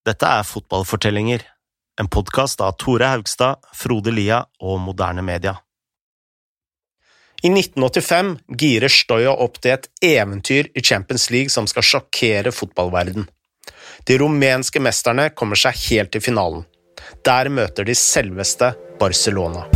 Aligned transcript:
Dette 0.00 0.24
er 0.24 0.46
Fotballfortellinger, 0.48 1.42
en 2.00 2.08
podkast 2.08 2.62
av 2.64 2.78
Tore 2.80 3.10
Haugstad, 3.10 3.60
Frode 3.76 4.14
Lia 4.16 4.38
og 4.64 4.78
Moderne 4.80 5.20
Media. 5.20 5.58
I 7.44 7.50
1985 7.52 8.30
girer 8.62 8.92
Stoya 8.92 9.34
opp 9.44 9.60
til 9.60 9.74
et 9.74 9.90
eventyr 10.04 10.70
i 10.72 10.80
Champions 10.80 11.28
League 11.32 11.52
som 11.52 11.68
skal 11.68 11.84
sjokkere 11.84 12.52
fotballverden. 12.52 13.28
De 14.08 14.18
rumenske 14.20 14.80
mesterne 14.80 15.28
kommer 15.36 15.60
seg 15.60 15.76
helt 15.90 16.14
til 16.16 16.24
finalen. 16.24 16.64
Der 17.24 17.52
møter 17.52 17.84
de 17.84 17.96
selveste 17.96 18.72
Barcelona. 19.00 19.68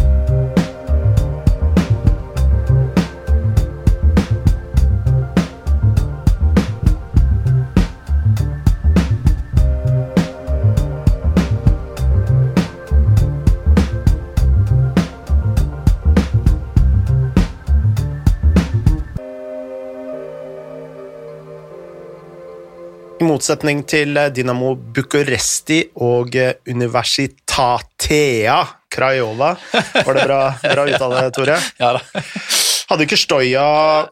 I 23.14 23.26
motsetning 23.26 23.84
til 23.86 24.16
Dinamo 24.34 24.72
Bucuresti 24.74 25.76
og 26.02 26.34
Universitatea 26.66 28.56
Crayola 28.90 29.52
Var 29.94 30.16
det 30.18 30.24
bra, 30.26 30.38
bra 30.64 30.86
uttale, 30.88 31.20
Tore? 31.34 31.58
Ja 31.82 31.92
da. 31.94 32.02
Hadde 32.90 33.06
ikke 33.06 33.18
Stoya 33.18 33.62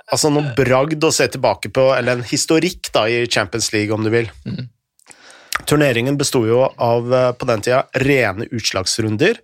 altså 0.07 0.31
noe 0.33 0.55
bragd 0.57 1.03
å 1.05 1.11
se 1.13 1.27
tilbake 1.35 1.73
på, 1.75 1.89
eller 1.97 2.21
en 2.21 2.25
historikk 2.31 2.89
da, 2.95 3.05
i 3.11 3.27
Champions 3.27 3.69
League, 3.75 3.93
om 3.93 4.07
du 4.07 4.11
vil? 4.15 4.31
Turneringen 5.69 6.19
besto 6.19 6.43
jo 6.47 6.65
av 6.67 7.15
eh, 7.15 7.31
på 7.39 7.49
den 7.49 7.63
tida 7.65 7.85
rene 8.03 8.49
utslagsrunder, 8.51 9.41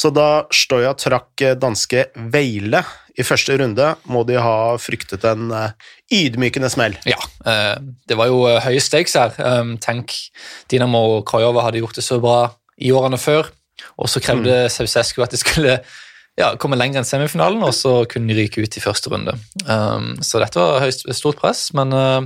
så 0.00 0.10
da 0.14 0.46
Stoya 0.54 0.94
trakk 0.98 1.44
eh, 1.44 1.56
danske 1.58 2.06
Veile 2.32 2.82
i 3.18 3.26
første 3.26 3.56
runde, 3.60 3.92
må 4.08 4.24
de 4.28 4.38
ha 4.40 4.56
fryktet 4.80 5.26
en 5.28 5.50
eh, 5.56 5.88
ydmykende 6.20 6.70
smell. 6.72 6.96
Ja, 7.08 7.20
det 8.08 8.16
var 8.18 8.30
jo 8.30 8.42
høye 8.64 8.80
stakes 8.82 9.14
her. 9.14 9.36
Tenk, 9.84 10.16
Dinamo 10.72 11.04
og 11.20 11.26
Krajova 11.28 11.68
hadde 11.68 11.82
gjort 11.84 12.00
det 12.00 12.06
så 12.06 12.18
bra 12.22 12.40
i 12.80 12.90
årene 12.96 13.20
før, 13.20 13.52
og 14.00 14.10
så 14.10 14.22
krevde 14.24 14.64
Ceausescu 14.72 15.22
at 15.22 15.34
de 15.34 15.38
skulle 15.38 15.76
ja, 16.40 16.50
komme 16.60 16.78
lenger 16.78 17.00
enn 17.00 17.08
semifinalen, 17.08 17.62
og 17.66 17.74
så 17.76 18.00
kunne 18.10 18.30
de 18.30 18.38
ryke 18.38 18.64
ut 18.64 18.76
i 18.76 18.82
første 18.82 19.12
runde. 19.12 19.34
Um, 19.66 20.12
så 20.24 20.40
dette 20.42 20.60
var 20.60 20.82
høyst, 20.84 21.06
stort 21.16 21.40
press, 21.40 21.68
men 21.76 21.94
uh, 21.94 22.20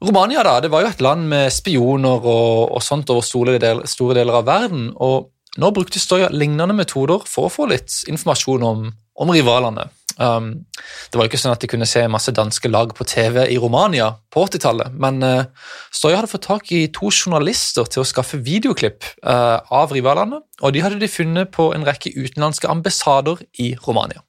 Romania 0.00 0.42
da, 0.46 0.56
det 0.64 0.70
var 0.72 0.84
jo 0.84 0.90
et 0.90 1.02
land 1.04 1.28
med 1.28 1.52
spioner 1.52 2.24
og, 2.24 2.72
og 2.72 2.82
sånt 2.84 3.10
over 3.12 3.24
store, 3.26 3.58
del, 3.60 3.84
store 3.90 4.16
deler 4.16 4.40
av 4.40 4.48
verden, 4.48 4.88
og 4.96 5.30
nå 5.60 5.70
brukte 5.76 6.00
Støya 6.00 6.30
lignende 6.32 6.76
metoder 6.76 7.26
for 7.28 7.48
å 7.48 7.52
få 7.52 7.66
litt 7.68 8.02
informasjon 8.08 8.64
om, 8.64 8.86
om 9.20 9.32
rivalene. 9.34 9.90
Um, 10.20 10.66
det 11.08 11.16
var 11.16 11.24
jo 11.24 11.30
ikke 11.30 11.40
sånn 11.40 11.54
at 11.54 11.62
de 11.62 11.68
kunne 11.70 11.88
se 11.88 12.02
masse 12.12 12.32
danske 12.36 12.68
lag 12.68 12.90
på 12.96 13.06
TV 13.08 13.46
i 13.54 13.56
Romania 13.60 14.10
på 14.32 14.42
80-tallet, 14.44 14.96
men 15.00 15.20
uh, 15.24 15.68
Stoya 15.94 16.18
hadde 16.20 16.32
fått 16.32 16.48
tak 16.48 16.72
i 16.76 16.82
to 16.92 17.08
journalister 17.08 17.88
til 17.88 18.02
å 18.02 18.08
skaffe 18.08 18.40
videoklipp 18.44 19.06
uh, 19.24 19.60
av 19.72 19.94
rivalene, 19.96 20.42
og 20.60 20.74
de 20.76 20.84
hadde 20.84 21.00
de 21.00 21.08
funnet 21.08 21.52
på 21.54 21.70
en 21.76 21.86
rekke 21.88 22.12
utenlandske 22.16 22.68
ambassader 22.68 23.40
i 23.64 23.72
Romania. 23.86 24.20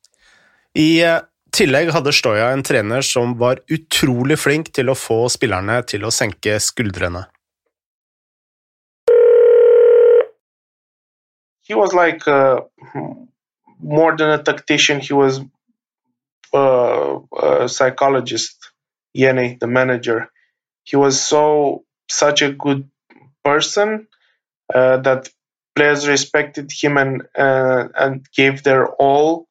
I 0.80 1.03
eh, 1.03 1.17
tillegg 1.61 1.91
hadde 1.93 2.13
en 2.47 2.63
trener 2.63 3.01
som 3.05 3.37
var 3.37 3.61
utrolig 3.69 4.39
flink 4.39 4.73
til 4.73 4.89
å 4.89 4.97
få 4.97 5.27
spillerne 5.29 5.81
til 5.85 6.03
å 6.05 6.11
senke 6.11 6.59
skuldrene. 6.59 7.27
he 11.71 11.75
was 11.75 11.93
like 11.93 12.27
uh, 12.27 12.59
more 13.81 14.17
than 14.17 14.29
a 14.29 14.43
tactician. 14.43 14.99
He 14.99 15.13
was 15.13 15.39
uh, 16.53 17.19
a 17.41 17.69
psychologist. 17.69 18.57
Yeni, 19.13 19.57
the 19.59 19.67
manager, 19.67 20.29
he 20.83 20.95
was 20.95 21.21
so 21.21 21.83
such 22.09 22.41
a 22.41 22.51
good 22.51 22.89
person 23.44 24.07
uh, 24.73 24.97
that 24.97 25.29
players 25.75 26.07
respected 26.07 26.71
him 26.71 26.97
and 26.97 27.23
uh, 27.38 27.88
and 27.95 28.25
gave 28.35 28.63
their 28.63 28.88
all 28.88 29.47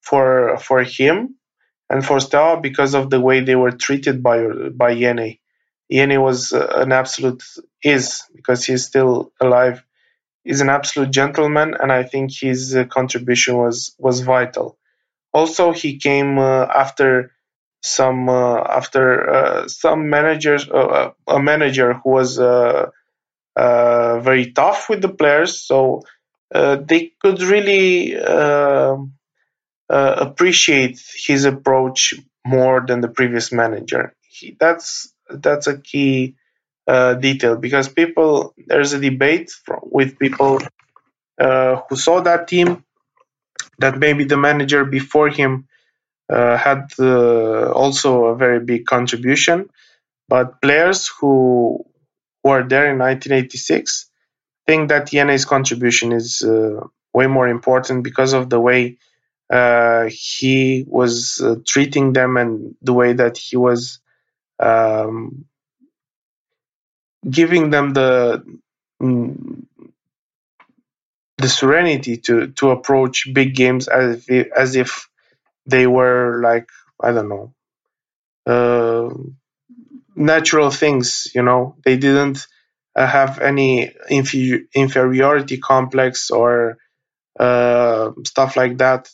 for 0.00 0.58
for 0.58 0.82
him 0.82 1.36
and 1.92 2.04
for 2.04 2.20
Steaua 2.20 2.60
because 2.60 2.94
of 2.94 3.10
the 3.10 3.20
way 3.20 3.40
they 3.40 3.56
were 3.56 3.72
treated 3.72 4.22
by 4.22 4.38
by 4.70 4.90
Yeni. 4.90 5.40
Yeni 5.88 6.18
was 6.18 6.52
uh, 6.54 6.72
an 6.76 6.92
absolute 6.92 7.44
is 7.84 8.24
because 8.34 8.64
he's 8.66 8.86
still 8.86 9.32
alive 9.40 9.84
He's 10.44 10.60
an 10.60 10.70
absolute 10.70 11.10
gentleman, 11.12 11.74
and 11.78 11.92
I 11.92 12.02
think 12.02 12.32
his 12.32 12.74
uh, 12.74 12.84
contribution 12.84 13.56
was 13.58 13.94
was 13.98 14.20
vital. 14.20 14.76
Also, 15.32 15.72
he 15.72 15.98
came 15.98 16.38
uh, 16.38 16.64
after 16.64 17.32
some 17.80 18.28
uh, 18.28 18.58
after 18.58 19.30
uh, 19.30 19.68
some 19.68 20.10
managers, 20.10 20.68
uh, 20.68 21.12
a 21.28 21.40
manager 21.40 21.94
who 21.94 22.10
was 22.10 22.38
very 23.56 24.52
tough 24.52 24.88
with 24.88 25.00
the 25.00 25.08
players, 25.08 25.60
so 25.60 26.02
they 26.52 27.12
could 27.20 27.40
really 27.40 28.16
appreciate 30.32 31.00
his 31.26 31.44
approach 31.44 32.14
more 32.44 32.84
than 32.86 33.00
the 33.00 33.08
previous 33.08 33.52
manager. 33.52 34.14
He, 34.22 34.56
that's 34.58 35.12
that's 35.28 35.66
a 35.66 35.78
key 35.78 36.34
uh, 36.86 37.14
detail 37.14 37.56
because 37.56 37.88
people 37.88 38.54
there's 38.66 38.92
a 38.92 39.00
debate 39.00 39.50
from, 39.64 39.80
with 39.82 40.18
people 40.18 40.58
uh, 41.40 41.82
who 41.88 41.96
saw 41.96 42.20
that 42.20 42.48
team 42.48 42.84
that 43.78 43.98
maybe 43.98 44.24
the 44.24 44.36
manager 44.36 44.84
before 44.84 45.28
him 45.28 45.68
uh, 46.32 46.56
had 46.56 46.92
uh, 46.98 47.70
also 47.72 48.26
a 48.26 48.36
very 48.36 48.60
big 48.60 48.86
contribution, 48.86 49.68
but 50.28 50.60
players 50.62 51.10
who 51.20 51.84
were 52.44 52.62
there 52.62 52.90
in 52.92 52.98
1986 52.98 54.10
think 54.66 54.88
that 54.88 55.12
Yene's 55.12 55.44
contribution 55.44 56.12
is 56.12 56.42
uh, 56.42 56.80
way 57.12 57.26
more 57.26 57.48
important 57.48 58.02
because 58.02 58.32
of 58.32 58.48
the 58.48 58.60
way 58.60 58.96
uh, 59.52 60.08
he 60.10 60.84
was 60.88 61.40
uh, 61.44 61.56
treating 61.66 62.14
them 62.14 62.38
and 62.38 62.76
the 62.82 62.94
way 62.94 63.14
that 63.14 63.38
he 63.38 63.56
was 63.58 64.00
um, 64.60 65.46
giving 67.28 67.70
them 67.70 67.92
the 67.92 68.42
mm, 69.02 69.64
the 71.38 71.48
serenity 71.48 72.16
to 72.18 72.48
to 72.52 72.70
approach 72.70 73.28
big 73.32 73.54
games 73.54 73.88
as 73.88 74.24
if, 74.28 74.48
as 74.56 74.76
if 74.76 75.08
they 75.66 75.86
were 75.86 76.40
like 76.42 76.68
I 77.02 77.12
don't 77.12 77.28
know 77.30 77.54
uh, 78.46 79.10
natural 80.14 80.70
things. 80.70 81.28
You 81.34 81.42
know, 81.42 81.76
they 81.84 81.96
didn't 81.96 82.46
uh, 82.96 83.06
have 83.06 83.38
any 83.40 83.92
inferi- 84.10 84.66
inferiority 84.74 85.58
complex 85.58 86.30
or 86.30 86.78
uh, 87.40 88.12
stuff 88.26 88.56
like 88.56 88.78
that. 88.78 89.10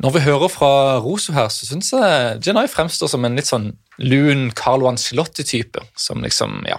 Når 0.00 0.14
vi 0.14 0.22
hører 0.24 0.48
fra 0.48 0.72
Roso 1.04 1.34
her, 1.36 1.50
så 1.52 1.66
syns 1.68 1.92
jeg 1.92 2.40
Genai 2.44 2.64
fremstår 2.72 3.10
som 3.12 3.24
en 3.26 3.36
litt 3.36 3.50
sånn 3.50 3.70
lun 4.00 4.48
Carlo 4.56 4.88
Ancelotti-type. 4.88 5.82
Som 5.98 6.24
liksom, 6.24 6.62
ja 6.68 6.78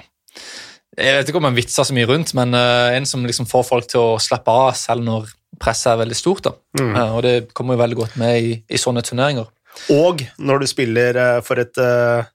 Jeg 0.98 1.20
vet 1.20 1.30
ikke 1.30 1.40
om 1.40 1.48
han 1.48 1.58
vitser 1.58 1.86
så 1.88 1.96
mye 1.96 2.10
rundt, 2.10 2.34
men 2.38 2.58
uh, 2.58 2.90
en 2.96 3.06
som 3.08 3.24
liksom 3.26 3.48
får 3.50 3.68
folk 3.68 3.90
til 3.92 4.02
å 4.02 4.20
slappe 4.22 4.52
av 4.52 4.74
selv 4.80 5.06
når 5.06 5.30
presset 5.62 5.94
er 5.94 6.02
veldig 6.02 6.18
stort. 6.18 6.50
da. 6.50 6.56
Mm. 6.82 6.94
Uh, 6.98 7.12
og 7.18 7.22
det 7.28 7.36
kommer 7.54 7.78
jo 7.78 7.84
veldig 7.84 8.00
godt 8.02 8.18
med 8.22 8.40
i, 8.42 8.56
i 8.66 8.82
sånne 8.82 9.06
turneringer. 9.06 9.52
Og 9.94 10.26
når 10.44 10.60
du 10.60 10.68
spiller 10.68 11.16
eh, 11.16 11.38
for 11.48 11.62
et 11.62 11.78
uh, 11.80 12.28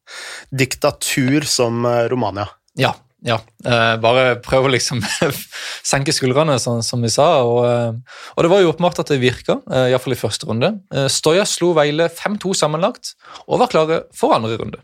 diktatur 0.48 1.44
som 1.44 1.84
Romania. 2.08 2.46
Ja, 2.80 2.94
ja. 3.26 3.40
Eh, 3.66 3.94
bare 4.02 4.38
prøve 4.44 4.70
å 4.70 4.74
liksom 4.74 5.02
senke 5.92 6.14
skuldrene, 6.14 6.58
sånn 6.62 6.84
som 6.86 7.02
vi 7.04 7.10
sa. 7.12 7.28
Og, 7.44 7.62
eh, 7.68 8.18
og 8.36 8.46
det 8.46 8.52
var 8.52 8.62
jo 8.62 8.72
åpenbart 8.72 9.02
at 9.02 9.12
det 9.12 9.20
virka, 9.22 9.58
uh, 9.66 9.86
iallfall 9.90 10.16
i 10.16 10.20
første 10.20 10.48
runde. 10.48 10.76
Uh, 10.94 11.06
Stoya 11.12 11.46
slo 11.48 11.72
Veile 11.76 12.08
5-2 12.12 12.54
sammenlagt 12.62 13.16
og 13.46 13.64
var 13.64 13.72
klare 13.72 14.04
for 14.16 14.36
andre 14.36 14.58
runde. 14.60 14.82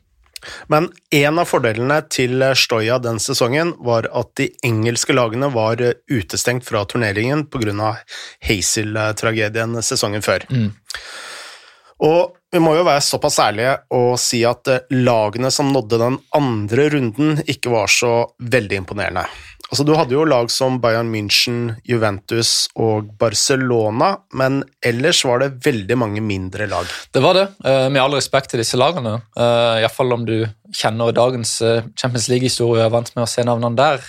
Men 0.66 0.88
en 1.14 1.38
av 1.38 1.46
fordelene 1.46 2.00
til 2.10 2.42
Stoya 2.58 2.98
den 3.02 3.20
sesongen 3.22 3.74
var 3.86 4.08
at 4.10 4.32
de 4.40 4.48
engelske 4.66 5.14
lagene 5.14 5.52
var 5.54 5.82
eh, 5.82 5.98
utestengt 6.10 6.66
fra 6.66 6.84
turneringen 6.88 7.46
pga. 7.46 7.94
Hazel-tragedien 8.42 9.78
sesongen 9.86 10.24
før. 10.24 10.46
Mm. 10.50 10.72
Og 12.02 12.34
vi 12.52 12.60
må 12.60 12.75
jo 12.76 12.84
være 12.84 13.00
såpass 13.04 13.38
ærlige 13.40 13.78
og 13.96 14.19
si 14.20 14.43
at 14.49 14.69
eh, 14.69 14.84
lagene 14.93 15.50
som 15.52 15.72
nådde 15.72 16.00
den 16.02 16.19
andre 16.37 16.90
runden, 16.93 17.40
ikke 17.49 17.72
var 17.72 17.88
så 17.88 18.12
veldig 18.52 18.82
imponerende. 18.82 19.25
Altså, 19.72 19.87
du 19.88 19.94
hadde 19.96 20.12
jo 20.12 20.26
lag 20.28 20.50
som 20.52 20.75
Bayern 20.82 21.08
München, 21.08 21.78
Juventus 21.88 22.66
og 22.76 23.06
Barcelona, 23.16 24.10
men 24.37 24.58
ellers 24.84 25.22
var 25.25 25.40
det 25.40 25.62
veldig 25.64 25.96
mange 25.96 26.20
mindre 26.20 26.66
lag. 26.69 26.90
Det 27.08 27.22
var 27.25 27.38
det, 27.38 27.46
eh, 27.64 27.87
med 27.88 28.02
all 28.02 28.19
respekt 28.19 28.52
til 28.52 28.60
disse 28.60 28.76
lagene. 28.76 29.14
Uh, 29.32 29.81
Iallfall 29.81 30.12
om 30.12 30.26
du 30.28 30.44
kjenner 30.76 31.16
dagens 31.16 31.55
eh, 31.64 31.88
Champions 31.96 32.28
League-historie 32.28 32.82
og 32.82 32.90
er 32.90 32.93
vant 32.93 33.14
med 33.16 33.25
å 33.25 33.31
se 33.32 33.46
navnene 33.48 33.81
der. 33.81 34.05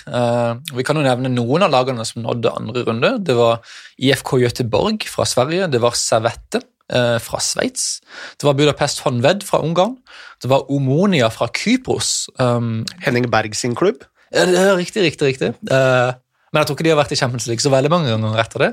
Vi 0.76 0.84
kan 0.84 1.00
jo 1.00 1.04
nevne 1.04 1.32
noen 1.32 1.64
av 1.64 1.72
lagene 1.72 2.04
som 2.08 2.24
nådde 2.24 2.52
andre 2.60 2.84
runde. 2.84 3.14
Det 3.24 3.36
var 3.36 3.64
IFK 3.96 4.36
Göteborg 4.44 5.08
fra 5.08 5.24
Sverige, 5.28 5.72
det 5.72 5.80
var 5.80 5.96
Servette 5.96 6.60
fra 6.92 7.38
Sveits. 7.40 8.02
Det 8.36 8.44
var 8.44 8.56
Budapest 8.58 9.00
Honved 9.06 9.46
fra 9.48 9.62
Ungarn. 9.64 9.96
Det 10.42 10.50
var 10.50 10.70
Omonia 10.70 11.30
fra 11.32 11.48
Kypros. 11.48 12.28
Um, 12.38 12.84
Henning 13.00 13.30
Berg 13.32 13.56
sin 13.56 13.74
klubb? 13.74 14.04
Ja, 14.34 14.44
det 14.46 14.58
er 14.60 14.76
riktig, 14.76 15.02
riktig, 15.02 15.26
riktig. 15.26 15.54
Uh, 15.70 16.12
men 16.54 16.60
jeg 16.60 16.68
tror 16.68 16.76
ikke 16.76 16.84
de 16.86 16.90
har 16.92 16.98
vært 17.00 17.12
i 17.16 17.18
Champions 17.18 17.48
League 17.50 17.64
så 17.64 17.70
veldig 17.72 17.90
mange 17.90 18.12
ganger 18.12 18.38
etter 18.38 18.62
det. 18.62 18.68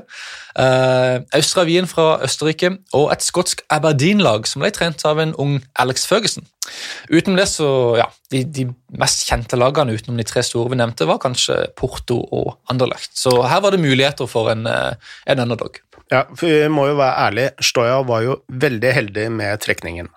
Uh, 0.54 1.24
Austra 1.34 1.64
Wien 1.66 1.88
fra 1.90 2.20
Østerrike 2.22 2.76
og 2.94 3.08
et 3.10 3.24
skotsk 3.26 3.64
Aberdeen-lag 3.74 4.46
som 4.46 4.62
ble 4.62 4.70
trent 4.70 5.02
av 5.08 5.18
en 5.18 5.34
ung 5.42 5.56
Alex 5.82 6.06
Ferguson. 6.06 6.46
Utenom 7.10 7.40
det 7.40 7.48
så, 7.50 7.68
ja, 7.98 8.06
de, 8.30 8.44
de, 8.46 8.68
mest 9.02 9.26
kjente 9.26 9.58
lagene 9.58 9.96
utenom 9.98 10.20
de 10.20 10.26
tre 10.28 10.44
store 10.46 10.70
vi 10.70 10.78
nevnte, 10.78 11.08
var 11.10 11.18
kanskje 11.24 11.58
Porto 11.78 12.20
og 12.22 12.52
Anderlecht. 12.70 13.16
Så 13.18 13.34
her 13.50 13.64
var 13.64 13.74
det 13.74 13.82
muligheter 13.82 14.30
for 14.30 14.52
en, 14.52 14.62
eh, 14.70 14.92
en 15.26 15.42
underdog. 15.42 15.82
Ja, 16.12 16.26
for 16.36 16.48
vi 16.48 16.68
må 16.68 16.90
jo 16.90 16.98
være 16.98 17.26
ærlige, 17.26 17.52
Stoja 17.64 18.00
var 18.04 18.24
jo 18.26 18.40
veldig 18.62 18.90
heldig 18.98 19.28
med 19.32 19.62
trekningen. 19.64 20.10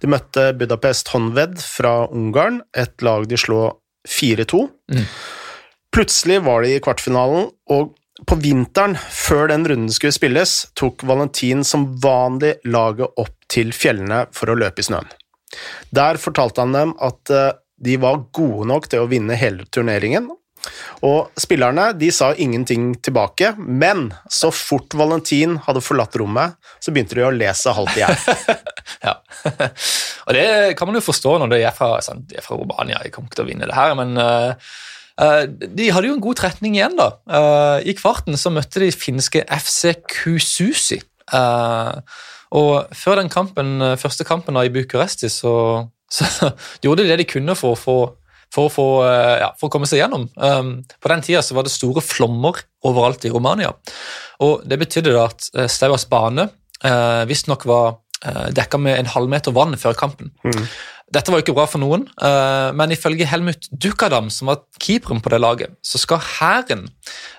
De 0.00 0.08
møtte 0.08 0.50
Budapest 0.60 1.12
Honved 1.14 1.60
fra 1.64 1.94
Ungarn, 2.08 2.60
et 2.76 3.00
lag 3.04 3.24
de 3.28 3.38
slo 3.40 3.62
4-2. 4.08 4.66
Mm. 4.92 5.06
Plutselig 5.94 6.38
var 6.46 6.64
de 6.64 6.76
i 6.76 6.82
kvartfinalen, 6.84 7.48
og 7.72 7.96
på 8.28 8.36
vinteren, 8.40 8.96
før 8.96 9.48
den 9.50 9.64
runden 9.68 9.92
skulle 9.92 10.12
spilles, 10.12 10.54
tok 10.76 11.04
Valentin 11.08 11.64
som 11.64 11.88
vanlig 12.02 12.58
laget 12.68 13.16
opp 13.20 13.36
til 13.50 13.72
fjellene 13.72 14.26
for 14.36 14.52
å 14.52 14.58
løpe 14.60 14.84
i 14.84 14.88
snøen. 14.90 15.08
Der 15.96 16.20
fortalte 16.20 16.62
han 16.62 16.76
dem 16.76 16.92
at 17.02 17.32
eh, 17.34 17.54
de 17.80 17.96
var 17.98 18.20
gode 18.36 18.68
nok 18.68 18.90
til 18.92 19.02
å 19.02 19.08
vinne 19.10 19.38
hele 19.40 19.64
turneringen, 19.72 20.28
og 21.06 21.30
spillerne 21.40 21.90
de 21.96 22.10
sa 22.12 22.30
ingenting 22.36 22.92
tilbake, 23.04 23.54
men 23.58 24.10
så 24.30 24.50
fort 24.54 24.94
Valentin 24.98 25.56
hadde 25.64 25.82
forlatt 25.84 26.16
rommet, 26.20 26.58
så 26.82 26.92
begynte 26.92 27.16
de 27.16 27.24
å 27.24 27.32
lese 27.34 27.72
halvt 27.76 27.96
i 27.96 28.02
hjel. 28.02 28.16
ja. 29.06 29.16
Og 30.26 30.36
det 30.36 30.46
kan 30.78 30.90
man 30.90 30.98
jo 30.98 31.04
forstå 31.04 31.36
når 31.40 31.54
de 31.54 31.60
er 31.64 31.74
fra, 31.76 31.94
sånn, 32.04 32.24
de 32.28 32.38
er 32.38 32.44
fra 32.44 32.58
Romania, 32.60 33.00
jeg 33.04 33.14
kommer 33.14 33.30
ikke 33.30 33.40
til 33.40 33.46
å 33.46 33.50
vinne 33.50 33.70
det 33.70 33.76
her, 33.76 33.94
men 33.98 34.12
uh, 34.20 34.52
uh, 35.22 35.44
de 35.48 35.88
hadde 35.94 36.10
jo 36.10 36.16
en 36.18 36.24
god 36.24 36.40
tretning 36.42 36.76
igjen, 36.76 36.98
da. 37.00 37.12
Uh, 37.24 37.78
I 37.80 37.96
kvarten 37.98 38.36
så 38.40 38.52
møtte 38.54 38.84
de 38.84 38.92
finske 38.94 39.44
FC 39.48 39.96
Kususi. 40.10 41.00
og 42.50 42.72
før 42.96 43.20
den 43.20 43.32
kampen, 43.32 43.78
første 43.98 44.26
kampen 44.28 44.58
da, 44.58 44.66
i 44.66 44.72
Bucuresti 44.74 45.30
så, 45.32 45.54
så 46.16 46.52
gjorde 46.84 47.04
de 47.04 47.12
det 47.12 47.22
de 47.22 47.30
kunne 47.32 47.56
for 47.58 47.76
å 47.76 47.80
få 47.80 47.98
for 48.54 48.66
å, 48.68 48.72
få, 48.72 48.86
eh, 49.06 49.38
ja, 49.44 49.50
for 49.58 49.68
å 49.68 49.72
komme 49.72 49.88
seg 49.88 50.02
gjennom. 50.02 50.26
Um, 50.36 50.72
på 51.00 51.12
den 51.12 51.24
tida 51.26 51.42
var 51.56 51.66
det 51.66 51.74
store 51.74 52.02
flommer 52.04 52.58
overalt 52.86 53.26
i 53.26 53.32
Romania. 53.32 53.72
og 54.44 54.64
Det 54.66 54.78
betydde 54.80 55.18
at 55.20 55.50
uh, 55.54 55.66
Stauas 55.70 56.08
bane 56.10 56.48
uh, 56.50 57.24
visstnok 57.30 57.66
var 57.70 57.98
dekka 58.20 58.76
med 58.76 58.98
en 59.00 59.06
halvmeter 59.08 59.54
vann 59.56 59.72
før 59.80 59.94
kampen. 59.96 60.28
Mm. 60.44 60.66
Dette 61.16 61.32
var 61.32 61.40
ikke 61.40 61.54
bra 61.56 61.64
for 61.64 61.80
noen, 61.80 62.02
men 62.76 62.92
ifølge 62.92 63.24
Helmut 63.24 63.64
Dukadam, 63.72 64.28
som 64.28 64.50
var 64.50 64.58
keeperen 64.76 65.22
på 65.24 65.32
det 65.32 65.38
laget, 65.40 65.72
så 65.80 65.96
skal 65.96 66.20
hæren 66.20 66.82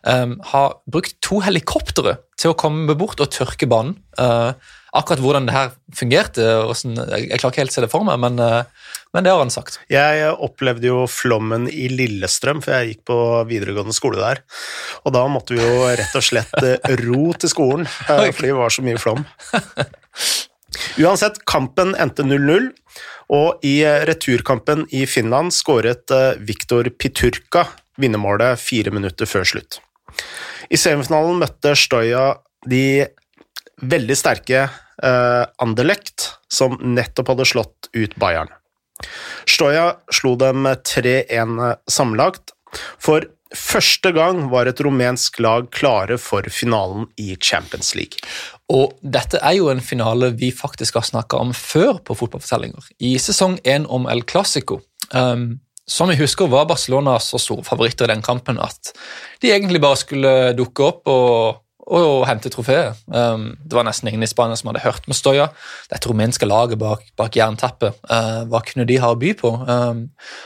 ha 0.01 0.63
brukt 0.89 1.19
to 1.21 1.37
helikoptre 1.45 2.15
til 2.33 2.55
å 2.55 2.57
komme 2.57 2.97
bort 2.97 3.21
og 3.21 3.29
tørke 3.29 3.69
banen. 3.69 3.93
Akkurat 4.91 5.21
hvordan 5.23 5.45
det 5.47 5.55
her 5.55 5.69
fungerte, 5.95 6.43
hvordan, 6.67 6.97
jeg, 6.99 7.29
jeg, 7.29 7.39
klarer 7.39 7.53
ikke 7.53 7.63
helt 7.63 7.71
å 7.71 7.75
se 7.77 7.83
det 7.85 7.91
for 7.93 8.07
meg, 8.07 8.19
men, 8.19 8.41
uh, 8.43 8.97
men, 9.15 9.23
det 9.23 9.31
har 9.31 9.39
han 9.39 9.53
sagt. 9.53 9.79
Jeg 9.91 10.33
opplevde 10.33 10.89
jo 10.89 11.05
flommen 11.07 11.69
i 11.71 11.87
Lillestrøm, 11.93 12.59
for 12.65 12.75
jeg 12.75 12.91
gikk 12.91 13.05
på 13.07 13.17
videregående 13.47 13.95
skole 13.95 14.19
der. 14.19 14.43
Og 15.05 15.15
da 15.15 15.23
måtte 15.31 15.55
vi 15.55 15.63
jo 15.63 15.87
rett 15.87 16.17
og 16.19 16.27
slett 16.27 16.55
ro 17.05 17.23
til 17.39 17.53
skolen, 17.53 17.87
fordi 18.07 18.49
det 18.49 18.57
var 18.59 18.75
så 18.75 18.83
mye 18.83 18.99
flom. 18.99 19.23
Uansett, 20.99 21.41
kampen 21.47 21.95
endte 21.99 22.23
0-0, 22.27 22.71
og 23.31 23.63
i 23.63 23.79
returkampen 24.07 24.85
i 24.91 25.05
Finland 25.07 25.53
skåret 25.55 26.11
eh, 26.11 26.39
Viktor 26.43 26.89
Piturka 26.99 27.65
vinnermålet 28.01 28.59
fire 28.59 28.91
minutter 28.93 29.29
før 29.29 29.47
slutt. 29.47 29.79
I 30.71 30.79
semifinalen 30.79 31.39
møtte 31.39 31.75
Stoya 31.79 32.33
de 32.67 33.07
veldig 33.81 34.17
sterke 34.17 34.65
uh, 34.69 35.43
Anderlecht, 35.61 36.31
som 36.51 36.77
nettopp 36.81 37.33
hadde 37.33 37.47
slått 37.49 37.91
ut 37.97 38.15
Bayern. 38.21 38.51
Stoja 39.49 39.95
slo 40.13 40.35
dem 40.39 40.67
3-1 40.67 41.57
sammenlagt. 41.89 42.53
For 43.01 43.25
første 43.57 44.13
gang 44.15 44.45
var 44.51 44.69
et 44.69 44.79
rumensk 44.83 45.41
lag 45.43 45.67
klare 45.75 46.17
for 46.21 46.45
finalen 46.53 47.09
i 47.19 47.33
Champions 47.35 47.95
League. 47.97 48.21
Og 48.71 48.93
dette 49.01 49.41
er 49.41 49.57
jo 49.57 49.71
en 49.71 49.83
finale 49.83 50.31
vi 50.39 50.51
faktisk 50.55 50.99
har 50.99 51.07
snakka 51.07 51.41
om 51.41 51.51
før 51.57 51.99
på 52.05 52.15
Fotballfortellinger, 52.15 52.93
i 53.03 53.17
sesong 53.19 53.57
én 53.67 53.87
om 53.89 54.07
El 54.11 54.23
Clásico. 54.23 54.79
Um, 55.11 55.59
som 55.91 56.07
vi 56.07 56.15
husker 56.21 56.47
var 56.47 56.69
Barcelona 56.69 57.17
så 57.19 57.39
store 57.41 57.65
favoritter 57.67 58.07
i 58.07 58.13
den 58.13 58.23
kampen 58.23 58.61
at 58.61 58.93
de 59.43 59.51
egentlig 59.51 59.81
bare 59.83 59.99
skulle 59.99 60.31
dukke 60.55 60.85
opp 60.87 61.09
og, 61.11 61.59
og 61.87 62.25
hente 62.29 62.51
trofeet. 62.53 62.97
Um, 63.07 63.51
det 63.65 63.77
var 63.77 63.85
nesten 63.87 64.09
ingen 64.11 64.23
i 64.23 64.29
Spania 64.29 64.57
som 64.59 64.69
hadde 64.69 64.83
hørt 64.85 65.07
om 65.09 65.15
Stoya. 65.17 65.47
Dette 65.91 66.09
rumenske 66.09 66.47
laget 66.47 66.79
bak, 66.81 67.05
bak 67.19 67.37
jernteppet, 67.37 67.97
uh, 68.11 68.43
hva 68.51 68.61
kunne 68.65 68.85
de 68.89 68.99
ha 69.01 69.13
å 69.13 69.19
by 69.19 69.31
på? 69.39 69.53
Um, 69.65 70.03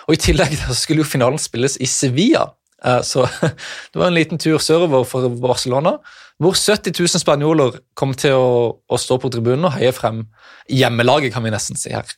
og 0.08 0.16
I 0.16 0.22
tillegg 0.28 0.56
skulle 0.74 1.04
jo 1.04 1.10
finalen 1.10 1.42
spilles 1.42 1.80
i 1.82 1.90
Sevilla, 1.90 2.48
uh, 2.86 3.02
så 3.06 3.28
det 3.92 4.00
var 4.00 4.10
en 4.10 4.18
liten 4.18 4.42
tur 4.42 4.62
sørover 4.64 5.08
for 5.10 5.28
Barcelona 5.44 5.98
hvor 6.42 6.56
70 6.58 6.92
000 7.00 7.22
spanjoler 7.22 7.78
kom 7.96 8.12
til 8.18 8.36
å, 8.36 8.56
å 8.76 8.98
stå 9.00 9.18
på 9.24 9.32
tribunen 9.32 9.70
og 9.70 9.78
heie 9.78 9.94
frem 9.96 10.26
hjemmelaget, 10.68 11.32
kan 11.32 11.46
vi 11.46 11.54
nesten 11.54 11.80
si 11.80 11.94
her. 11.96 12.10